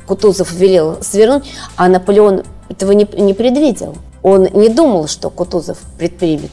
Кутузов 0.06 0.52
велел 0.52 1.02
свернуть, 1.02 1.44
а 1.76 1.88
Наполеон 1.88 2.44
этого 2.70 2.92
не, 2.92 3.06
не 3.18 3.34
предвидел. 3.34 3.96
Он 4.22 4.44
не 4.44 4.70
думал, 4.70 5.06
что 5.06 5.28
Кутузов 5.28 5.78
предпримет. 5.98 6.50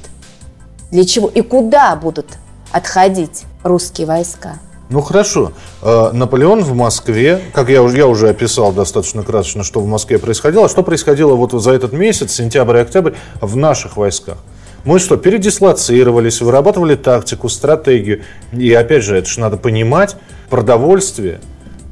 Для 0.92 1.06
чего 1.06 1.30
и 1.30 1.42
куда 1.42 1.96
будут 1.96 2.28
отходить 2.72 3.44
русские 3.64 4.08
войска. 4.08 4.56
Ну 4.89 5.02
хорошо. 5.02 5.52
Э, 5.82 6.12
Наполеон 6.13 6.63
в 6.63 6.76
Москве, 6.76 7.41
как 7.54 7.69
я 7.69 7.82
уже, 7.82 7.98
я 7.98 8.08
уже 8.08 8.30
описал 8.30 8.71
достаточно 8.71 9.24
красочно, 9.24 9.63
что 9.63 9.80
в 9.80 9.88
Москве 9.88 10.19
происходило, 10.19 10.69
что 10.69 10.84
происходило 10.84 11.34
вот 11.34 11.52
за 11.54 11.71
этот 11.71 11.91
месяц, 11.91 12.34
сентябрь 12.34 12.78
и 12.78 12.80
октябрь, 12.82 13.13
в 13.41 13.56
наших 13.56 13.98
войсках. 13.98 14.38
Мы 14.84 15.00
что, 15.00 15.17
передислоцировались, 15.17 16.41
вырабатывали 16.41 16.95
тактику, 16.95 17.50
стратегию. 17.50 18.21
И 18.54 18.71
опять 18.74 19.04
же, 19.04 19.17
это 19.17 19.28
же 19.28 19.39
надо 19.39 19.58
понимать, 19.58 20.15
продовольствие, 20.50 21.39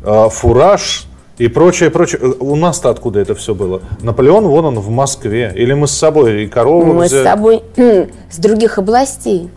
э, 0.03 0.29
фураж 0.31 1.05
И 1.39 1.47
прочее, 1.47 1.89
прочее. 1.89 2.21
Э, 2.21 2.33
у 2.39 2.55
нас-то 2.55 2.91
откуда 2.91 3.19
это 3.19 3.33
все 3.33 3.55
было? 3.55 3.81
Наполеон, 4.03 4.45
вон 4.45 4.65
он, 4.65 4.79
в 4.79 4.91
Москве. 4.91 5.51
Или 5.55 5.73
мы 5.73 5.87
с 5.87 5.91
собой 5.91 6.43
и 6.43 6.47
корову 6.47 6.93
Мы 6.93 7.05
взяли? 7.05 7.21
с 7.21 7.23
собой 7.23 7.63
с 8.29 8.37
других 8.37 8.77
областей. 8.77 9.49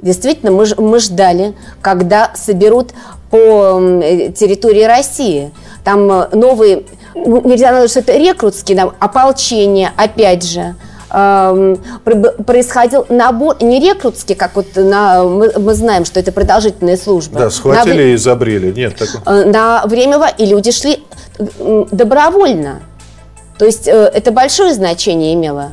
Действительно, 0.00 0.52
мы, 0.52 0.66
мы 0.76 0.98
ждали, 1.00 1.54
когда 1.82 2.30
соберут 2.34 2.92
по 3.30 3.80
территории 4.34 4.84
России. 4.84 5.50
Там 5.84 6.10
э, 6.10 6.28
новые, 6.34 6.84
нельзя 7.14 7.72
назвать, 7.72 7.90
что 7.90 8.00
это 8.00 8.16
рекрутские, 8.16 8.76
там, 8.78 8.94
ополчение, 9.00 9.90
опять 9.96 10.44
же. 10.44 10.76
Эм, 11.10 11.78
происходил 12.46 13.06
набор, 13.08 13.56
не 13.62 13.80
рекрутский, 13.80 14.34
как 14.34 14.56
вот 14.56 14.66
на, 14.76 15.24
мы, 15.24 15.52
мы 15.58 15.74
знаем, 15.74 16.04
что 16.04 16.20
это 16.20 16.32
продолжительная 16.32 16.98
служба. 16.98 17.38
Да, 17.38 17.44
На 17.46 17.50
схватили 17.50 17.94
вре- 17.94 18.14
и 18.14 18.16
забрили. 18.16 18.72
Нет, 18.72 18.96
такого. 18.96 19.22
э, 19.24 19.44
на 19.50 19.82
время 19.86 20.18
и 20.36 20.44
люди 20.44 20.70
шли 20.70 21.02
добровольно. 21.90 22.80
То 23.58 23.64
есть 23.64 23.88
э, 23.88 23.92
это 23.92 24.30
большое 24.32 24.74
значение 24.74 25.34
имело. 25.34 25.72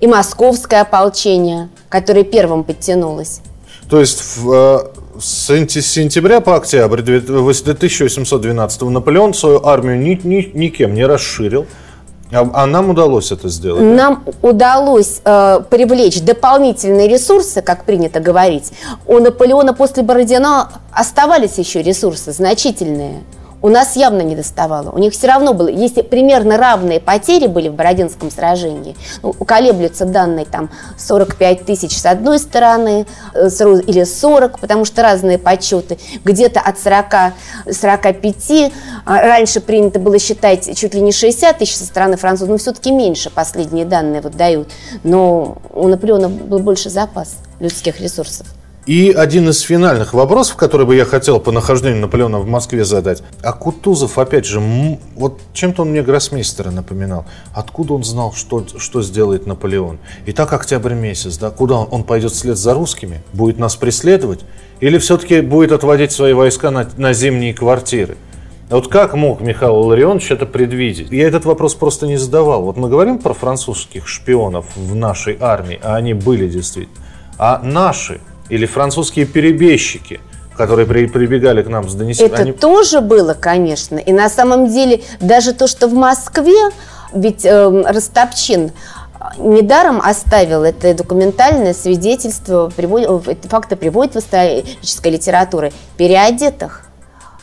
И 0.00 0.06
московское 0.06 0.80
ополчение, 0.80 1.68
которое 1.88 2.22
первым 2.22 2.62
подтянулось. 2.62 3.40
То 3.88 4.00
есть 4.00 4.36
в, 4.36 4.52
э, 4.52 4.78
с 5.20 5.50
сентя- 5.50 5.80
сентября 5.80 6.40
по 6.40 6.56
октябрь 6.56 7.00
1812 7.00 8.90
Наполеон 8.90 9.34
свою 9.34 9.64
армию 9.64 9.98
ни- 9.98 10.20
ни- 10.24 10.50
никем 10.54 10.94
не 10.94 11.06
расширил, 11.06 11.66
а, 12.30 12.48
а 12.52 12.66
нам 12.66 12.90
удалось 12.90 13.32
это 13.32 13.48
сделать. 13.48 13.82
Нам 13.82 14.24
удалось 14.42 15.20
э, 15.24 15.60
привлечь 15.70 16.20
дополнительные 16.20 17.08
ресурсы, 17.08 17.62
как 17.62 17.84
принято 17.84 18.20
говорить. 18.20 18.72
У 19.06 19.18
Наполеона 19.18 19.72
после 19.72 20.02
Бородино 20.02 20.68
оставались 20.92 21.56
еще 21.58 21.82
ресурсы 21.82 22.32
значительные. 22.32 23.22
У 23.60 23.68
нас 23.68 23.96
явно 23.96 24.22
не 24.22 24.36
доставало. 24.36 24.90
У 24.90 24.98
них 24.98 25.12
все 25.12 25.26
равно 25.26 25.52
было, 25.52 25.68
если 25.68 26.02
примерно 26.02 26.56
равные 26.56 27.00
потери 27.00 27.46
были 27.46 27.68
в 27.68 27.74
Бородинском 27.74 28.30
сражении, 28.30 28.96
ну, 29.22 29.32
колеблются 29.32 30.04
данные 30.04 30.46
там 30.46 30.70
45 30.96 31.64
тысяч 31.64 31.98
с 31.98 32.06
одной 32.06 32.38
стороны, 32.38 33.06
э, 33.34 33.48
или 33.86 34.04
40, 34.04 34.60
потому 34.60 34.84
что 34.84 35.02
разные 35.02 35.38
подсчеты, 35.38 35.98
где-то 36.24 36.60
от 36.60 36.78
40, 36.78 37.34
45, 37.70 38.72
а 39.04 39.22
раньше 39.22 39.60
принято 39.60 39.98
было 39.98 40.18
считать 40.18 40.76
чуть 40.76 40.94
ли 40.94 41.00
не 41.00 41.12
60 41.12 41.58
тысяч 41.58 41.76
со 41.76 41.84
стороны 41.84 42.16
французов, 42.16 42.50
но 42.50 42.58
все-таки 42.58 42.92
меньше 42.92 43.30
последние 43.30 43.84
данные 43.84 44.20
вот 44.20 44.36
дают. 44.36 44.68
Но 45.02 45.58
у 45.72 45.88
Наполеона 45.88 46.28
был 46.28 46.60
больше 46.60 46.90
запас 46.90 47.38
людских 47.58 48.00
ресурсов. 48.00 48.46
И 48.88 49.12
один 49.12 49.50
из 49.50 49.60
финальных 49.60 50.14
вопросов, 50.14 50.56
который 50.56 50.86
бы 50.86 50.96
я 50.96 51.04
хотел 51.04 51.40
по 51.40 51.52
нахождению 51.52 52.00
Наполеона 52.00 52.38
в 52.38 52.46
Москве 52.46 52.86
задать. 52.86 53.22
А 53.42 53.52
Кутузов, 53.52 54.16
опять 54.16 54.46
же, 54.46 54.62
вот 55.14 55.40
чем-то 55.52 55.82
он 55.82 55.90
мне 55.90 56.00
гроссмейстера 56.00 56.70
напоминал. 56.70 57.26
Откуда 57.52 57.92
он 57.92 58.02
знал, 58.02 58.32
что, 58.32 58.64
что 58.78 59.02
сделает 59.02 59.46
Наполеон? 59.46 59.98
И 60.24 60.32
так 60.32 60.54
октябрь 60.54 60.94
месяц, 60.94 61.36
да? 61.36 61.50
Куда 61.50 61.80
он? 61.80 61.88
Он 61.90 62.02
пойдет 62.02 62.32
вслед 62.32 62.56
за 62.56 62.72
русскими? 62.72 63.20
Будет 63.34 63.58
нас 63.58 63.76
преследовать? 63.76 64.40
Или 64.80 64.96
все-таки 64.96 65.42
будет 65.42 65.72
отводить 65.72 66.12
свои 66.12 66.32
войска 66.32 66.70
на, 66.70 66.88
на 66.96 67.12
зимние 67.12 67.52
квартиры? 67.52 68.16
Вот 68.70 68.88
как 68.88 69.12
мог 69.12 69.42
Михаил 69.42 69.80
Ларионович 69.80 70.30
это 70.30 70.46
предвидеть? 70.46 71.10
Я 71.10 71.28
этот 71.28 71.44
вопрос 71.44 71.74
просто 71.74 72.06
не 72.06 72.16
задавал. 72.16 72.62
Вот 72.62 72.78
мы 72.78 72.88
говорим 72.88 73.18
про 73.18 73.34
французских 73.34 74.08
шпионов 74.08 74.64
в 74.76 74.94
нашей 74.94 75.36
армии, 75.38 75.78
а 75.82 75.96
они 75.96 76.14
были 76.14 76.48
действительно. 76.48 76.96
А 77.36 77.60
наши 77.62 78.22
или 78.48 78.66
французские 78.66 79.26
перебежчики, 79.26 80.20
которые 80.56 80.86
при- 80.86 81.06
прибегали 81.06 81.62
к 81.62 81.68
нам 81.68 81.88
с 81.88 81.94
донесением, 81.94 82.32
Это 82.34 82.42
они- 82.42 82.52
тоже 82.52 83.00
было, 83.00 83.34
конечно. 83.34 83.96
И 83.96 84.12
на 84.12 84.28
самом 84.28 84.68
деле 84.72 85.02
даже 85.20 85.52
то, 85.52 85.66
что 85.66 85.86
в 85.88 85.94
Москве, 85.94 86.70
ведь 87.12 87.44
эм, 87.44 87.84
Ростопчин 87.86 88.70
э, 89.20 89.24
недаром 89.38 90.00
оставил 90.00 90.64
это 90.64 90.94
документальное 90.94 91.74
свидетельство, 91.74 92.70
приводит, 92.74 93.28
эти 93.28 93.46
факты 93.48 93.76
приводит 93.76 94.14
в 94.14 94.18
исторической 94.18 95.08
литературе, 95.12 95.72
переодетых 95.96 96.84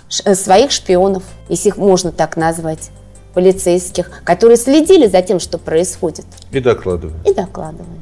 ш- 0.10 0.24
э, 0.26 0.36
своих 0.36 0.72
шпионов, 0.72 1.24
если 1.50 1.70
их 1.70 1.78
можно 1.78 2.12
так 2.12 2.38
назвать, 2.38 2.90
полицейских, 3.34 4.10
которые 4.24 4.58
следили 4.58 5.08
за 5.08 5.22
тем, 5.22 5.40
что 5.42 5.58
происходит, 5.58 6.26
и 6.52 6.60
докладывали. 6.62 7.16
и 7.26 7.34
докладывали. 7.34 8.00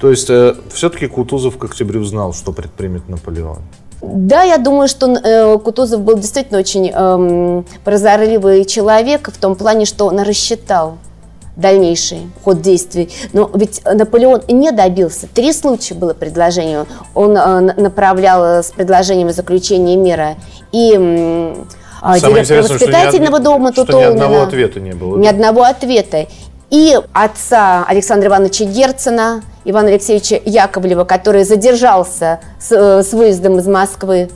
То 0.00 0.10
есть 0.10 0.30
все-таки 0.72 1.06
Кутузов 1.06 1.56
к 1.58 1.64
октябрю 1.64 2.04
знал, 2.04 2.32
что 2.32 2.52
предпримет 2.52 3.08
Наполеон. 3.08 3.58
Да, 4.02 4.42
я 4.42 4.58
думаю, 4.58 4.86
что 4.88 5.06
э, 5.12 5.58
Кутузов 5.58 6.00
был 6.02 6.16
действительно 6.18 6.58
очень 6.58 6.90
эм, 6.90 7.64
прозорливый 7.84 8.64
человек 8.66 9.30
в 9.32 9.38
том 9.38 9.54
плане, 9.56 9.86
что 9.86 10.06
он 10.06 10.20
рассчитал 10.20 10.98
дальнейший 11.56 12.18
ход 12.44 12.60
действий. 12.60 13.08
Но 13.32 13.50
ведь 13.54 13.80
Наполеон 13.84 14.42
не 14.48 14.72
добился. 14.72 15.26
Три 15.32 15.52
случая 15.54 15.94
было 15.94 16.12
предложение. 16.12 16.84
Он 17.14 17.30
э, 17.36 17.60
на- 17.60 17.74
направлял 17.74 18.44
э, 18.44 18.62
с 18.62 18.72
предложением 18.72 19.28
о 19.28 19.32
заключении 19.32 19.96
мира 19.96 20.34
и 20.72 20.90
Самое 20.92 22.20
директора 22.20 22.62
что 22.64 22.72
воспитательного 22.74 23.36
од- 23.36 23.42
дома 23.42 23.72
что 23.72 23.84
ни 23.98 24.02
одного 24.02 24.42
ответа 24.42 24.80
не 24.80 24.92
было, 24.92 25.16
Ни 25.16 25.24
да? 25.24 25.30
одного 25.30 25.62
ответа. 25.62 26.26
И 26.68 26.98
отца 27.14 27.84
Александра 27.88 28.28
Ивановича 28.28 28.64
Герцена, 28.64 29.42
Ивана 29.64 29.88
Алексеевича 29.88 30.40
Яковлева, 30.44 31.04
который 31.04 31.44
задержался 31.44 32.40
с, 32.60 32.72
э, 32.72 33.02
с 33.02 33.12
выездом 33.12 33.58
из 33.58 33.66
Москвы. 33.66 34.30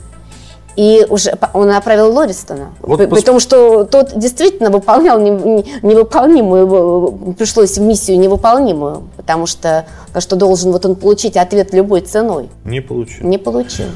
И 0.75 1.05
уже 1.09 1.37
он 1.53 1.67
направил 1.67 2.13
Лористона. 2.13 2.69
Вот 2.81 3.01
пос- 3.01 3.07
при 3.09 3.21
том, 3.21 3.39
что 3.41 3.83
тот 3.83 4.17
действительно 4.17 4.69
выполнял 4.69 5.19
не- 5.19 5.29
не- 5.31 5.65
невыполнимую, 5.81 7.27
э, 7.29 7.33
пришлось 7.33 7.77
в 7.77 7.81
миссию 7.81 8.17
невыполнимую, 8.19 9.09
потому 9.17 9.45
что, 9.45 9.85
потому 10.07 10.21
что 10.21 10.35
должен 10.37 10.71
вот 10.71 10.85
он 10.85 10.95
получить 10.95 11.35
ответ 11.35 11.73
любой 11.73 12.01
ценой. 12.01 12.49
Не 12.63 12.79
получил. 12.79 13.25
Не 13.27 13.37
получил. 13.37 13.87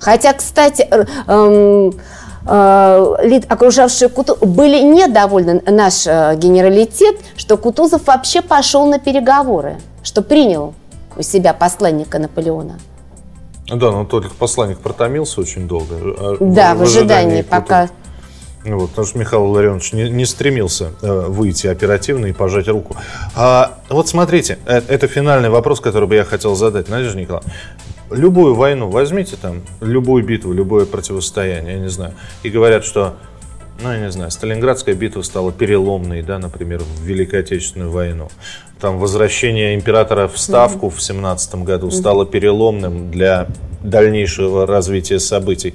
Хотя, 0.00 0.32
кстати, 0.32 0.88
эм, 1.28 1.92
э, 2.48 3.14
лид, 3.22 3.44
окружавшие 3.48 4.08
Кутузов 4.08 4.40
были 4.48 4.80
недовольны 4.82 5.62
наш 5.66 6.06
генералитет, 6.06 7.16
что 7.36 7.56
Кутузов 7.56 8.06
вообще 8.06 8.42
пошел 8.42 8.86
на 8.86 8.98
переговоры, 8.98 9.76
что 10.06 10.22
принял 10.22 10.72
у 11.16 11.22
себя 11.22 11.52
посланника 11.52 12.20
Наполеона. 12.20 12.78
Да, 13.68 13.90
но 13.90 14.04
только 14.04 14.32
посланник 14.34 14.78
протомился 14.78 15.40
очень 15.40 15.66
долго. 15.66 15.96
а 15.96 16.36
Да, 16.38 16.74
в 16.76 16.82
ожидании, 16.82 17.42
пока... 17.42 17.90
Ну 18.64 18.78
Вот, 18.78 18.90
потому 18.90 19.06
что 19.06 19.18
Михаил 19.18 19.44
Ларионович 19.46 19.92
не, 19.92 20.10
не 20.10 20.24
стремился 20.24 20.92
э, 21.02 21.26
выйти 21.28 21.66
оперативно 21.66 22.26
и 22.26 22.32
пожать 22.32 22.68
руку. 22.68 22.96
А, 23.34 23.78
вот 23.88 24.08
смотрите, 24.08 24.58
э, 24.66 24.80
это 24.88 25.08
финальный 25.08 25.50
вопрос, 25.50 25.80
который 25.80 26.08
бы 26.08 26.14
я 26.14 26.24
хотел 26.24 26.54
задать, 26.54 26.88
Надежда 26.88 27.18
Николаевна. 27.18 27.52
Любую 28.10 28.54
войну 28.54 28.88
возьмите 28.88 29.36
там, 29.36 29.62
любую 29.80 30.24
битву, 30.24 30.52
любое 30.52 30.86
противостояние, 30.86 31.74
я 31.74 31.80
не 31.80 31.88
знаю, 31.88 32.14
и 32.44 32.50
говорят, 32.50 32.84
что, 32.84 33.14
ну, 33.80 33.92
я 33.92 33.98
не 33.98 34.10
знаю, 34.10 34.30
Сталинградская 34.30 34.94
битва 34.94 35.22
стала 35.22 35.52
переломной, 35.52 36.22
да, 36.22 36.38
например, 36.38 36.80
в 36.80 37.02
Великой 37.02 37.40
Отечественную 37.40 37.90
войну. 37.90 38.28
Там 38.80 38.98
возвращение 38.98 39.74
императора 39.74 40.28
в 40.28 40.38
Ставку 40.38 40.90
в 40.90 41.00
17 41.02 41.56
году 41.56 41.90
стало 41.90 42.26
переломным 42.26 43.10
для 43.10 43.48
дальнейшего 43.82 44.66
развития 44.66 45.18
событий. 45.18 45.74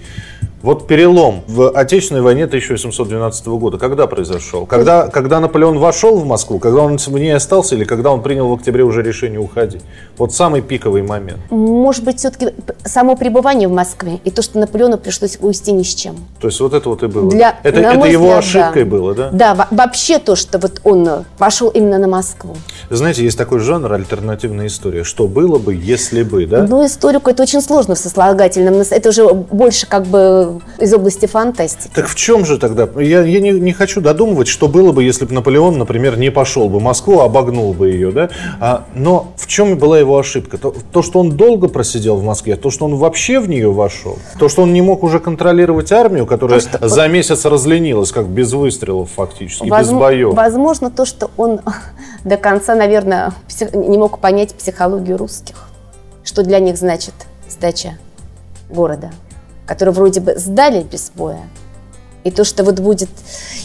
Вот 0.63 0.85
перелом 0.85 1.41
в 1.47 1.69
Отечественной 1.71 2.21
войне 2.21 2.43
1812 2.43 3.47
года 3.47 3.77
когда 3.79 4.05
произошел? 4.05 4.65
Когда, 4.67 5.07
когда 5.07 5.39
Наполеон 5.39 5.79
вошел 5.79 6.19
в 6.19 6.25
Москву, 6.25 6.59
когда 6.59 6.81
он 6.81 6.97
в 6.97 7.17
ней 7.17 7.35
остался 7.35 7.75
или 7.75 7.83
когда 7.83 8.11
он 8.11 8.21
принял 8.21 8.47
в 8.47 8.53
октябре 8.53 8.83
уже 8.83 9.01
решение 9.01 9.39
уходить? 9.39 9.81
Вот 10.17 10.33
самый 10.33 10.61
пиковый 10.61 11.01
момент. 11.01 11.39
Может 11.49 12.03
быть, 12.03 12.19
все-таки 12.19 12.49
само 12.85 13.15
пребывание 13.15 13.67
в 13.67 13.71
Москве 13.71 14.19
и 14.23 14.29
то, 14.29 14.43
что 14.43 14.59
Наполеону 14.59 14.97
пришлось 14.99 15.37
уйти 15.41 15.71
ни 15.71 15.81
с 15.81 15.95
чем. 15.95 16.15
То 16.39 16.47
есть 16.47 16.59
вот 16.59 16.73
это 16.73 16.89
вот 16.89 17.01
и 17.01 17.07
было. 17.07 17.31
Для- 17.31 17.59
это 17.63 17.79
это 17.79 17.97
мой 17.97 18.11
его 18.11 18.37
взгляд, 18.37 18.39
ошибкой 18.39 18.83
да. 18.83 18.89
было, 18.89 19.15
да? 19.15 19.29
Да, 19.31 19.55
во- 19.55 19.67
вообще 19.71 20.19
то, 20.19 20.35
что 20.35 20.59
вот 20.59 20.79
он 20.83 21.07
э, 21.07 21.23
пошел 21.39 21.69
именно 21.69 21.97
на 21.97 22.07
Москву. 22.07 22.55
Знаете, 22.91 23.23
есть 23.23 23.37
такой 23.37 23.59
жанр 23.59 23.91
альтернативная 23.93 24.67
история. 24.67 25.03
Что 25.03 25.27
было 25.27 25.57
бы, 25.57 25.73
если 25.73 26.21
бы, 26.21 26.45
да? 26.45 26.67
Ну, 26.67 26.85
историку 26.85 27.31
это 27.31 27.41
очень 27.43 27.61
сложно 27.61 27.95
в 27.95 27.97
сослагательном. 27.97 28.75
Это 28.89 29.09
уже 29.09 29.33
больше 29.33 29.87
как 29.87 30.05
бы 30.05 30.50
из 30.79 30.93
области 30.93 31.25
фантастики. 31.25 31.91
Так 31.93 32.07
в 32.07 32.15
чем 32.15 32.45
же 32.45 32.57
тогда? 32.57 32.89
Я, 33.01 33.21
я 33.23 33.39
не, 33.39 33.51
не 33.51 33.73
хочу 33.73 34.01
додумывать, 34.01 34.47
что 34.47 34.67
было 34.67 34.91
бы, 34.91 35.03
если 35.03 35.25
бы 35.25 35.33
Наполеон, 35.33 35.77
например, 35.77 36.17
не 36.17 36.31
пошел 36.31 36.67
бы 36.67 36.79
в 36.79 36.81
Москву, 36.81 37.19
а 37.19 37.25
обогнул 37.25 37.73
бы 37.73 37.89
ее, 37.89 38.11
да? 38.11 38.29
А, 38.59 38.85
но 38.95 39.33
в 39.37 39.47
чем 39.47 39.77
была 39.77 39.99
его 39.99 40.17
ошибка? 40.17 40.57
То, 40.57 40.73
то, 40.91 41.01
что 41.01 41.19
он 41.19 41.31
долго 41.31 41.67
просидел 41.67 42.17
в 42.17 42.23
Москве, 42.23 42.55
то, 42.55 42.69
что 42.69 42.85
он 42.85 42.95
вообще 42.95 43.39
в 43.39 43.47
нее 43.47 43.71
вошел, 43.71 44.17
то, 44.39 44.49
что 44.49 44.63
он 44.63 44.73
не 44.73 44.81
мог 44.81 45.03
уже 45.03 45.19
контролировать 45.19 45.91
армию, 45.91 46.25
которая 46.25 46.59
за 46.59 47.07
месяц 47.07 47.45
разленилась, 47.45 48.11
как 48.11 48.27
без 48.27 48.53
выстрелов 48.53 49.09
фактически, 49.15 49.65
без 49.65 49.71
Возм- 49.71 49.99
боев. 49.99 50.33
Возможно, 50.33 50.89
то, 50.91 51.05
что 51.05 51.31
он 51.37 51.61
до 52.23 52.37
конца, 52.37 52.75
наверное, 52.75 53.33
псих- 53.47 53.75
не 53.75 53.97
мог 53.97 54.19
понять 54.19 54.53
психологию 54.55 55.17
русских. 55.17 55.67
Что 56.23 56.43
для 56.43 56.59
них 56.59 56.77
значит 56.77 57.13
сдача 57.49 57.97
города, 58.69 59.11
который 59.65 59.93
вроде 59.93 60.19
бы 60.19 60.35
сдали 60.37 60.83
без 60.83 61.11
боя, 61.15 61.41
И 62.23 62.31
то, 62.31 62.43
что 62.43 62.63
вот 62.63 62.79
будет 62.79 63.09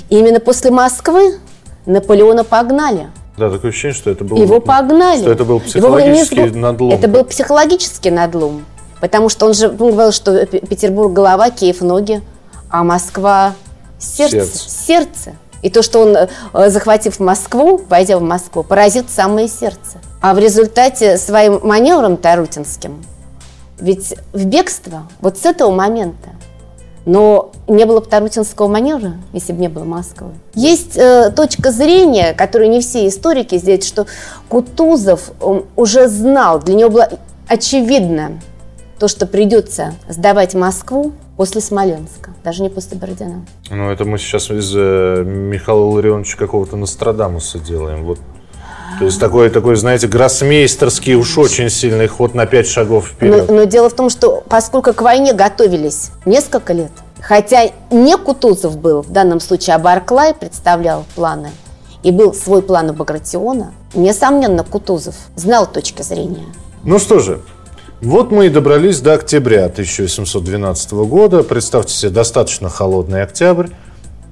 именно 0.08 0.40
после 0.40 0.70
Москвы, 0.70 1.38
Наполеона 1.84 2.44
погнали. 2.44 3.08
Да, 3.36 3.50
такое 3.50 3.70
ощущение, 3.70 3.94
что 3.94 4.10
это 4.10 4.24
был... 4.24 4.36
Его 4.38 4.60
погнали. 4.60 5.20
Что 5.20 5.32
это 5.32 5.44
был 5.44 5.56
Его 5.56 5.66
психологический 5.66 6.40
сбо- 6.40 6.56
надлом. 6.56 6.90
Это 6.92 7.08
был 7.08 7.24
психологический 7.24 8.10
надлом. 8.10 8.64
Потому 9.00 9.28
что 9.28 9.46
он 9.46 9.54
же 9.54 9.68
он 9.68 9.76
говорил, 9.76 10.12
что 10.12 10.46
Петербург 10.46 11.12
голова, 11.12 11.50
Киев 11.50 11.82
ноги, 11.82 12.22
а 12.70 12.82
Москва 12.82 13.54
сердце. 13.98 14.46
Сердце. 14.46 14.70
Сердце. 14.70 15.32
И 15.62 15.70
то, 15.70 15.82
что 15.82 16.00
он, 16.00 16.16
э, 16.16 16.70
захватив 16.70 17.18
Москву, 17.20 17.80
войдя 17.88 18.18
в 18.18 18.22
Москву, 18.22 18.62
поразит 18.62 19.10
самое 19.10 19.48
сердце. 19.48 19.98
А 20.22 20.32
в 20.34 20.38
результате 20.38 21.18
своим 21.18 21.60
маневром 21.62 22.16
Тарутинским, 22.16 23.04
ведь 23.78 24.14
в 24.32 24.44
бегство 24.46 25.08
вот 25.20 25.38
с 25.38 25.44
этого 25.44 25.70
момента, 25.70 26.30
но 27.04 27.52
не 27.68 27.84
было 27.84 28.00
бы 28.00 28.06
Тарутинского 28.06 28.66
маневра, 28.68 29.14
если 29.32 29.52
бы 29.52 29.60
не 29.60 29.68
было 29.68 29.84
Москвы. 29.84 30.30
Есть 30.54 30.96
э, 30.96 31.30
точка 31.34 31.70
зрения, 31.70 32.34
которую 32.34 32.70
не 32.70 32.80
все 32.80 33.06
историки 33.06 33.56
здесь, 33.58 33.86
что 33.86 34.06
Кутузов 34.48 35.30
уже 35.76 36.08
знал, 36.08 36.60
для 36.60 36.74
него 36.74 36.90
было 36.90 37.08
очевидно 37.48 38.40
то, 38.98 39.08
что 39.08 39.26
придется 39.26 39.94
сдавать 40.08 40.54
Москву 40.54 41.12
после 41.36 41.60
Смоленска, 41.60 42.30
даже 42.42 42.62
не 42.62 42.70
после 42.70 42.96
Бородина. 42.96 43.44
Ну, 43.70 43.90
это 43.90 44.04
мы 44.04 44.18
сейчас 44.18 44.50
из 44.50 44.72
э, 44.74 45.22
Михаила 45.24 45.84
Ларионовича 45.84 46.38
какого-то 46.38 46.76
Нострадамуса 46.76 47.58
делаем. 47.58 48.04
Вот. 48.04 48.18
То 48.98 49.04
есть 49.04 49.20
такой, 49.20 49.50
такой, 49.50 49.76
знаете, 49.76 50.06
гроссмейстерский 50.06 51.14
уж 51.14 51.36
очень 51.36 51.68
сильный 51.68 52.06
ход 52.06 52.34
на 52.34 52.46
пять 52.46 52.66
шагов 52.66 53.12
Но, 53.20 53.28
вперед. 53.28 53.50
но 53.50 53.64
дело 53.64 53.90
в 53.90 53.94
том, 53.94 54.08
что 54.08 54.42
поскольку 54.48 54.94
к 54.94 55.02
войне 55.02 55.34
готовились 55.34 56.10
несколько 56.24 56.72
лет, 56.72 56.92
хотя 57.20 57.70
не 57.90 58.16
Кутузов 58.16 58.78
был, 58.78 59.02
в 59.02 59.10
данном 59.10 59.40
случае, 59.40 59.76
а 59.76 59.78
Барклай 59.78 60.32
представлял 60.32 61.04
планы, 61.14 61.50
и 62.02 62.10
был 62.10 62.32
свой 62.32 62.62
план 62.62 62.90
у 62.90 62.92
Багратиона, 62.94 63.72
несомненно, 63.94 64.64
Кутузов 64.64 65.14
знал 65.34 65.66
точки 65.66 66.02
зрения. 66.02 66.46
Ну 66.84 66.98
что 66.98 67.18
же, 67.18 67.40
вот 68.00 68.30
мы 68.30 68.46
и 68.46 68.48
добрались 68.48 69.00
до 69.00 69.14
октября 69.14 69.64
1812 69.66 70.92
года. 70.92 71.42
Представьте 71.42 71.94
себе, 71.94 72.10
достаточно 72.10 72.68
холодный 72.68 73.22
октябрь, 73.22 73.68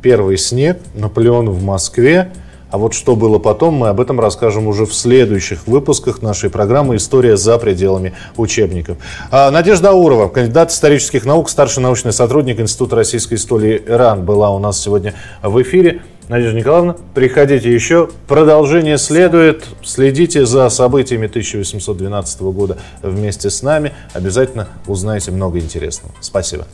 первый 0.02 0.38
снег, 0.38 0.78
Наполеон 0.94 1.50
в 1.50 1.62
Москве. 1.62 2.30
А 2.74 2.76
вот 2.76 2.92
что 2.92 3.14
было 3.14 3.38
потом, 3.38 3.74
мы 3.74 3.86
об 3.86 4.00
этом 4.00 4.18
расскажем 4.18 4.66
уже 4.66 4.84
в 4.84 4.92
следующих 4.92 5.68
выпусках 5.68 6.22
нашей 6.22 6.50
программы 6.50 6.96
«История 6.96 7.36
за 7.36 7.56
пределами 7.56 8.14
учебников». 8.36 8.96
А 9.30 9.52
Надежда 9.52 9.90
Аурова, 9.90 10.26
кандидат 10.26 10.72
исторических 10.72 11.24
наук, 11.24 11.48
старший 11.48 11.84
научный 11.84 12.12
сотрудник 12.12 12.58
Института 12.58 12.96
российской 12.96 13.34
истории 13.34 13.80
ИРАН, 13.86 14.24
была 14.24 14.50
у 14.50 14.58
нас 14.58 14.82
сегодня 14.82 15.14
в 15.40 15.62
эфире. 15.62 16.02
Надежда 16.26 16.58
Николаевна, 16.58 16.96
приходите 17.14 17.72
еще. 17.72 18.08
Продолжение 18.26 18.98
следует. 18.98 19.66
Следите 19.84 20.44
за 20.44 20.68
событиями 20.68 21.28
1812 21.28 22.40
года 22.40 22.78
вместе 23.02 23.50
с 23.50 23.62
нами. 23.62 23.92
Обязательно 24.14 24.66
узнаете 24.88 25.30
много 25.30 25.60
интересного. 25.60 26.12
Спасибо. 26.20 26.66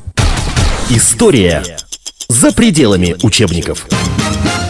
История 0.89 1.63
за 2.29 2.53
пределами 2.53 3.17
учебников. 3.23 3.87